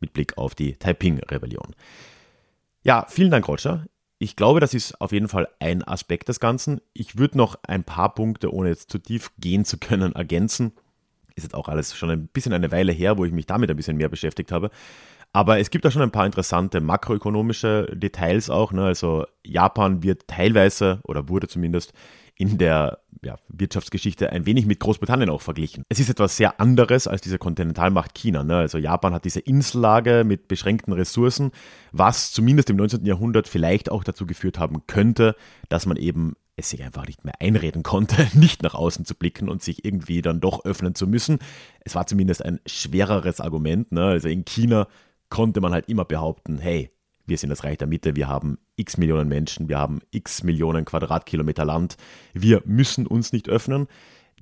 mit 0.00 0.12
Blick 0.12 0.36
auf 0.36 0.54
die 0.54 0.74
Taiping-Rebellion. 0.74 1.74
Ja, 2.82 3.06
vielen 3.08 3.30
Dank, 3.30 3.48
Roger. 3.48 3.86
Ich 4.18 4.36
glaube, 4.36 4.60
das 4.60 4.74
ist 4.74 5.00
auf 5.00 5.12
jeden 5.12 5.28
Fall 5.28 5.48
ein 5.60 5.82
Aspekt 5.82 6.28
des 6.28 6.40
Ganzen. 6.40 6.80
Ich 6.94 7.18
würde 7.18 7.36
noch 7.36 7.56
ein 7.62 7.84
paar 7.84 8.14
Punkte, 8.14 8.52
ohne 8.52 8.70
jetzt 8.70 8.90
zu 8.90 8.98
tief 8.98 9.30
gehen 9.38 9.64
zu 9.64 9.78
können, 9.78 10.12
ergänzen. 10.14 10.72
Ist 11.34 11.44
jetzt 11.44 11.54
auch 11.54 11.68
alles 11.68 11.94
schon 11.94 12.10
ein 12.10 12.28
bisschen 12.28 12.54
eine 12.54 12.72
Weile 12.72 12.92
her, 12.92 13.18
wo 13.18 13.24
ich 13.24 13.32
mich 13.32 13.46
damit 13.46 13.70
ein 13.70 13.76
bisschen 13.76 13.98
mehr 13.98 14.08
beschäftigt 14.08 14.52
habe. 14.52 14.70
Aber 15.36 15.60
es 15.60 15.68
gibt 15.68 15.84
da 15.84 15.90
schon 15.90 16.00
ein 16.00 16.10
paar 16.10 16.24
interessante 16.24 16.80
makroökonomische 16.80 17.94
Details 17.94 18.48
auch. 18.48 18.72
Ne? 18.72 18.86
Also 18.86 19.26
Japan 19.44 20.02
wird 20.02 20.26
teilweise 20.28 21.00
oder 21.02 21.28
wurde 21.28 21.46
zumindest 21.46 21.92
in 22.36 22.56
der 22.56 23.00
ja, 23.22 23.36
Wirtschaftsgeschichte 23.48 24.32
ein 24.32 24.46
wenig 24.46 24.64
mit 24.64 24.80
Großbritannien 24.80 25.28
auch 25.28 25.42
verglichen. 25.42 25.84
Es 25.90 26.00
ist 26.00 26.08
etwas 26.08 26.38
sehr 26.38 26.58
anderes 26.58 27.06
als 27.06 27.20
diese 27.20 27.36
Kontinentalmacht 27.36 28.14
China. 28.14 28.44
Ne? 28.44 28.56
Also 28.56 28.78
Japan 28.78 29.12
hat 29.12 29.26
diese 29.26 29.40
Insellage 29.40 30.24
mit 30.24 30.48
beschränkten 30.48 30.94
Ressourcen, 30.94 31.50
was 31.92 32.32
zumindest 32.32 32.70
im 32.70 32.76
19. 32.76 33.04
Jahrhundert 33.04 33.46
vielleicht 33.46 33.90
auch 33.90 34.04
dazu 34.04 34.24
geführt 34.24 34.58
haben 34.58 34.86
könnte, 34.86 35.36
dass 35.68 35.84
man 35.84 35.98
eben 35.98 36.36
es 36.56 36.70
sich 36.70 36.82
einfach 36.82 37.06
nicht 37.06 37.26
mehr 37.26 37.34
einreden 37.40 37.82
konnte, 37.82 38.26
nicht 38.32 38.62
nach 38.62 38.74
außen 38.74 39.04
zu 39.04 39.14
blicken 39.14 39.50
und 39.50 39.62
sich 39.62 39.84
irgendwie 39.84 40.22
dann 40.22 40.40
doch 40.40 40.64
öffnen 40.64 40.94
zu 40.94 41.06
müssen. 41.06 41.40
Es 41.80 41.94
war 41.94 42.06
zumindest 42.06 42.42
ein 42.42 42.58
schwereres 42.64 43.42
Argument. 43.42 43.92
Ne? 43.92 44.02
Also 44.02 44.28
in 44.28 44.46
China 44.46 44.88
konnte 45.28 45.60
man 45.60 45.72
halt 45.72 45.88
immer 45.88 46.04
behaupten, 46.04 46.58
hey, 46.58 46.90
wir 47.26 47.38
sind 47.38 47.50
das 47.50 47.64
Reich 47.64 47.78
der 47.78 47.88
Mitte, 47.88 48.16
wir 48.16 48.28
haben 48.28 48.58
x 48.76 48.96
Millionen 48.98 49.28
Menschen, 49.28 49.68
wir 49.68 49.78
haben 49.78 50.00
x 50.10 50.42
Millionen 50.42 50.84
Quadratkilometer 50.84 51.64
Land, 51.64 51.96
wir 52.32 52.62
müssen 52.64 53.06
uns 53.06 53.32
nicht 53.32 53.48
öffnen. 53.48 53.88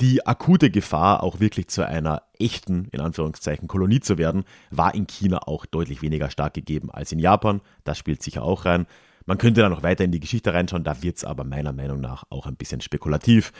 Die 0.01 0.27
akute 0.27 0.71
Gefahr, 0.71 1.23
auch 1.23 1.39
wirklich 1.39 1.69
zu 1.69 1.87
einer 1.87 2.23
echten, 2.39 2.87
in 2.91 3.01
Anführungszeichen, 3.01 3.69
Kolonie 3.69 4.01
zu 4.01 4.19
werden, 4.19 4.45
war 4.71 4.93
in 4.95 5.07
China 5.07 5.47
auch 5.47 5.67
deutlich 5.67 6.03
weniger 6.03 6.31
stark 6.31 6.55
gegeben 6.55 6.91
als 6.91 7.13
in 7.13 7.21
Japan. 7.21 7.61
Das 7.85 7.97
spielt 7.97 8.21
sicher 8.23 8.43
auch 8.43 8.65
rein. 8.65 8.87
Man 9.25 9.39
könnte 9.39 9.61
da 9.61 9.69
noch 9.69 9.85
weiter 9.85 10.05
in 10.05 10.11
die 10.11 10.21
Geschichte 10.21 10.53
reinschauen, 10.53 10.85
da 10.85 11.03
wird 11.03 11.19
es 11.19 11.25
aber 11.25 11.45
meiner 11.45 11.73
Meinung 11.73 12.01
nach 12.01 12.25
auch 12.29 12.47
ein 12.47 12.57
bisschen 12.57 12.81
spekulativ. 12.81 13.53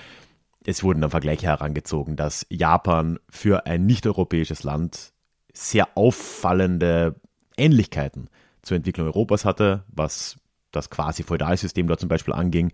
Es 0.67 0.83
wurden 0.83 1.01
dann 1.01 1.11
Vergleiche 1.11 1.47
herangezogen, 1.47 2.17
dass 2.17 2.47
Japan 2.51 3.19
für 3.31 3.67
ein 3.67 3.87
nicht-europäisches 3.87 4.65
Land 4.65 5.14
sehr 5.55 5.97
auffallende 5.97 7.15
Ähnlichkeiten 7.57 8.29
zur 8.63 8.77
Entwicklung 8.77 9.07
Europas 9.07 9.45
hatte, 9.45 9.85
was 9.89 10.37
das 10.73 10.91
quasi 10.91 11.23
Feudalsystem 11.23 11.87
dort 11.87 12.01
zum 12.01 12.09
Beispiel 12.09 12.35
anging. 12.35 12.73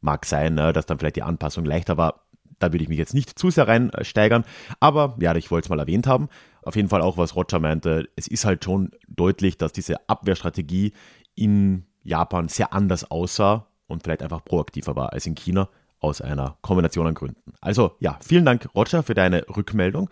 Mag 0.00 0.24
sein, 0.24 0.54
ne, 0.54 0.72
dass 0.72 0.86
dann 0.86 0.98
vielleicht 0.98 1.16
die 1.16 1.22
Anpassung 1.22 1.64
leichter 1.64 1.96
war. 1.96 2.26
Da 2.58 2.72
würde 2.72 2.84
ich 2.84 2.88
mich 2.88 2.98
jetzt 2.98 3.12
nicht 3.12 3.38
zu 3.38 3.50
sehr 3.50 3.68
reinsteigern. 3.68 4.44
Aber 4.80 5.16
ja, 5.20 5.34
ich 5.34 5.50
wollte 5.50 5.66
es 5.66 5.68
mal 5.68 5.78
erwähnt 5.78 6.06
haben. 6.06 6.28
Auf 6.62 6.76
jeden 6.76 6.88
Fall 6.88 7.02
auch, 7.02 7.18
was 7.18 7.36
Roger 7.36 7.58
meinte. 7.58 8.08
Es 8.16 8.28
ist 8.28 8.44
halt 8.44 8.64
schon 8.64 8.92
deutlich, 9.08 9.56
dass 9.58 9.72
diese 9.72 10.08
Abwehrstrategie 10.08 10.92
in 11.34 11.86
Japan 12.02 12.48
sehr 12.48 12.72
anders 12.72 13.10
aussah 13.10 13.66
und 13.88 14.04
vielleicht 14.04 14.22
einfach 14.22 14.44
proaktiver 14.44 14.96
war 14.96 15.12
als 15.12 15.26
in 15.26 15.34
China 15.34 15.68
aus 15.98 16.20
einer 16.20 16.56
Kombination 16.62 17.06
an 17.06 17.14
Gründen. 17.14 17.52
Also 17.60 17.96
ja, 18.00 18.18
vielen 18.24 18.44
Dank, 18.44 18.68
Roger, 18.74 19.02
für 19.02 19.14
deine 19.14 19.44
Rückmeldung. 19.48 20.08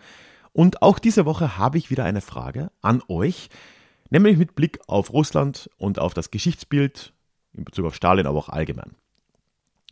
Und 0.55 0.81
auch 0.81 0.99
diese 0.99 1.25
Woche 1.25 1.57
habe 1.57 1.77
ich 1.77 1.89
wieder 1.89 2.05
eine 2.05 2.21
Frage 2.21 2.71
an 2.81 3.03
euch, 3.09 3.49
nämlich 4.09 4.37
mit 4.37 4.55
Blick 4.55 4.79
auf 4.87 5.11
Russland 5.11 5.69
und 5.75 5.99
auf 5.99 6.13
das 6.13 6.31
Geschichtsbild 6.31 7.11
in 7.51 7.65
Bezug 7.65 7.85
auf 7.85 7.95
Stalin, 7.95 8.25
aber 8.25 8.39
auch 8.39 8.47
allgemein. 8.47 8.95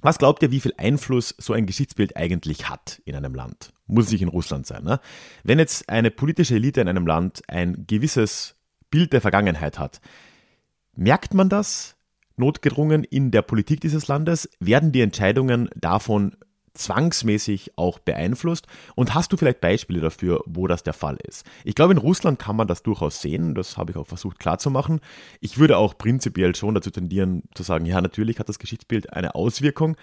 Was 0.01 0.19
glaubt 0.19 0.41
ihr, 0.41 0.51
wie 0.51 0.61
viel 0.61 0.73
Einfluss 0.77 1.35
so 1.37 1.51
ein 1.51 1.65
Geschichtsbild 1.65 2.15
eigentlich 2.15 2.69
hat 2.69 3.01
in 3.03 3.13
einem 3.13 3.35
Land? 3.35 3.73
Muss 3.87 4.05
es 4.05 4.13
nicht 4.13 4.21
in 4.21 4.29
Russland 4.29 4.65
sein. 4.65 4.85
Ne? 4.85 5.01
Wenn 5.43 5.59
jetzt 5.59 5.89
eine 5.89 6.11
politische 6.11 6.55
Elite 6.55 6.79
in 6.79 6.87
einem 6.87 7.07
Land 7.07 7.41
ein 7.49 7.83
gewisses 7.85 8.55
Bild 8.89 9.11
der 9.11 9.19
Vergangenheit 9.19 9.79
hat, 9.79 9.99
merkt 10.95 11.33
man 11.33 11.49
das 11.49 11.97
notgedrungen 12.37 13.03
in 13.03 13.31
der 13.31 13.41
Politik 13.41 13.81
dieses 13.81 14.07
Landes? 14.07 14.49
Werden 14.61 14.93
die 14.93 15.01
Entscheidungen 15.01 15.69
davon 15.75 16.37
zwangsmäßig 16.73 17.77
auch 17.77 17.99
beeinflusst? 17.99 18.67
Und 18.95 19.13
hast 19.13 19.31
du 19.31 19.37
vielleicht 19.37 19.61
Beispiele 19.61 20.01
dafür, 20.01 20.41
wo 20.45 20.67
das 20.67 20.83
der 20.83 20.93
Fall 20.93 21.17
ist? 21.27 21.45
Ich 21.63 21.75
glaube, 21.75 21.93
in 21.93 21.99
Russland 21.99 22.39
kann 22.39 22.55
man 22.55 22.67
das 22.67 22.83
durchaus 22.83 23.21
sehen. 23.21 23.55
Das 23.55 23.77
habe 23.77 23.91
ich 23.91 23.97
auch 23.97 24.07
versucht 24.07 24.39
klarzumachen. 24.39 24.99
Ich 25.39 25.57
würde 25.57 25.77
auch 25.77 25.97
prinzipiell 25.97 26.55
schon 26.55 26.75
dazu 26.75 26.91
tendieren, 26.91 27.43
zu 27.53 27.63
sagen, 27.63 27.85
ja, 27.85 28.01
natürlich 28.01 28.39
hat 28.39 28.49
das 28.49 28.59
Geschichtsbild 28.59 29.13
eine 29.13 29.35
Auswirkung. 29.35 29.95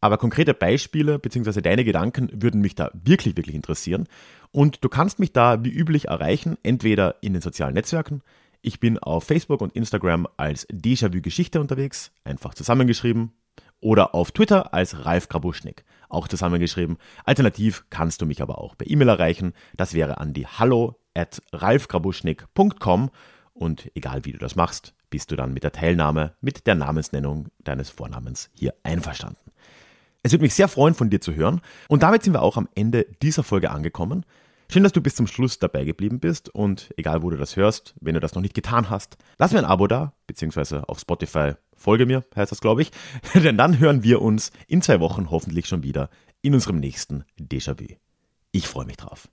Aber 0.00 0.16
konkrete 0.16 0.54
Beispiele 0.54 1.18
bzw. 1.18 1.60
deine 1.60 1.84
Gedanken 1.84 2.30
würden 2.32 2.60
mich 2.60 2.74
da 2.74 2.90
wirklich, 2.94 3.36
wirklich 3.36 3.54
interessieren. 3.54 4.08
Und 4.50 4.82
du 4.82 4.88
kannst 4.88 5.18
mich 5.18 5.32
da 5.32 5.62
wie 5.62 5.70
üblich 5.70 6.08
erreichen, 6.08 6.56
entweder 6.62 7.16
in 7.20 7.34
den 7.34 7.42
sozialen 7.42 7.74
Netzwerken. 7.74 8.22
Ich 8.62 8.80
bin 8.80 8.98
auf 8.98 9.24
Facebook 9.24 9.60
und 9.60 9.74
Instagram 9.74 10.26
als 10.36 10.68
Déjà-vu 10.68 11.20
Geschichte 11.22 11.60
unterwegs, 11.60 12.12
einfach 12.24 12.54
zusammengeschrieben, 12.54 13.32
oder 13.80 14.14
auf 14.14 14.32
Twitter 14.32 14.74
als 14.74 15.06
Ralf 15.06 15.28
Grabuschnik, 15.28 15.84
auch 16.10 16.28
zusammengeschrieben. 16.28 16.98
Alternativ 17.24 17.84
kannst 17.90 18.20
du 18.20 18.26
mich 18.26 18.42
aber 18.42 18.58
auch 18.58 18.76
per 18.76 18.90
E-Mail 18.90 19.08
erreichen. 19.08 19.52
Das 19.76 19.94
wäre 19.94 20.18
an 20.18 20.32
die 20.32 20.46
hallo 20.46 20.96
at 21.14 21.42
ralfgrabuschnik.com 21.52 23.10
und 23.52 23.90
egal 23.94 24.24
wie 24.24 24.32
du 24.32 24.38
das 24.38 24.56
machst, 24.56 24.94
bist 25.10 25.30
du 25.30 25.36
dann 25.36 25.52
mit 25.52 25.64
der 25.64 25.72
Teilnahme, 25.72 26.34
mit 26.40 26.66
der 26.66 26.76
Namensnennung 26.76 27.48
deines 27.58 27.90
Vornamens 27.90 28.50
hier 28.54 28.74
einverstanden. 28.82 29.50
Es 30.22 30.32
würde 30.32 30.42
mich 30.42 30.54
sehr 30.54 30.68
freuen, 30.68 30.94
von 30.94 31.10
dir 31.10 31.20
zu 31.20 31.34
hören. 31.34 31.60
Und 31.88 32.02
damit 32.02 32.22
sind 32.22 32.34
wir 32.34 32.42
auch 32.42 32.56
am 32.56 32.68
Ende 32.74 33.06
dieser 33.22 33.42
Folge 33.42 33.70
angekommen. 33.70 34.24
Schön, 34.72 34.84
dass 34.84 34.92
du 34.92 35.00
bis 35.00 35.16
zum 35.16 35.26
Schluss 35.26 35.58
dabei 35.58 35.82
geblieben 35.82 36.20
bist 36.20 36.48
und 36.48 36.94
egal 36.96 37.24
wo 37.24 37.30
du 37.30 37.36
das 37.36 37.56
hörst, 37.56 37.92
wenn 38.00 38.14
du 38.14 38.20
das 38.20 38.36
noch 38.36 38.42
nicht 38.42 38.54
getan 38.54 38.88
hast, 38.88 39.16
lass 39.36 39.50
mir 39.50 39.58
ein 39.58 39.64
Abo 39.64 39.88
da, 39.88 40.12
beziehungsweise 40.28 40.88
auf 40.88 41.00
Spotify 41.00 41.54
folge 41.76 42.06
mir, 42.06 42.24
heißt 42.36 42.52
das 42.52 42.60
glaube 42.60 42.82
ich, 42.82 42.92
denn 43.34 43.58
dann 43.58 43.80
hören 43.80 44.04
wir 44.04 44.22
uns 44.22 44.52
in 44.68 44.80
zwei 44.80 45.00
Wochen 45.00 45.32
hoffentlich 45.32 45.66
schon 45.66 45.82
wieder 45.82 46.08
in 46.40 46.54
unserem 46.54 46.76
nächsten 46.76 47.24
Déjà-vu. 47.36 47.96
Ich 48.52 48.68
freue 48.68 48.84
mich 48.86 48.96
drauf. 48.96 49.28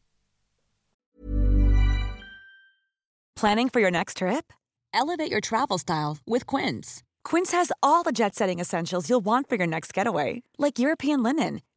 Planning 3.35 3.69
for 3.71 3.79
your 3.79 3.91
next 3.91 4.17
trip? 4.17 4.51
Elevate 4.91 5.31
your 5.31 5.41
travel 5.41 5.77
style 5.77 6.17
with 6.25 6.47
Quince. 6.47 7.03
Quince 7.23 7.53
has 7.55 7.71
all 7.83 8.01
the 8.03 8.11
jet-setting 8.11 8.59
essentials 8.59 9.07
you'll 9.07 9.23
want 9.23 9.47
for 9.47 9.55
your 9.55 9.67
next 9.67 9.93
getaway, 9.93 10.41
like 10.57 10.79
European 10.79 11.21
linen 11.21 11.61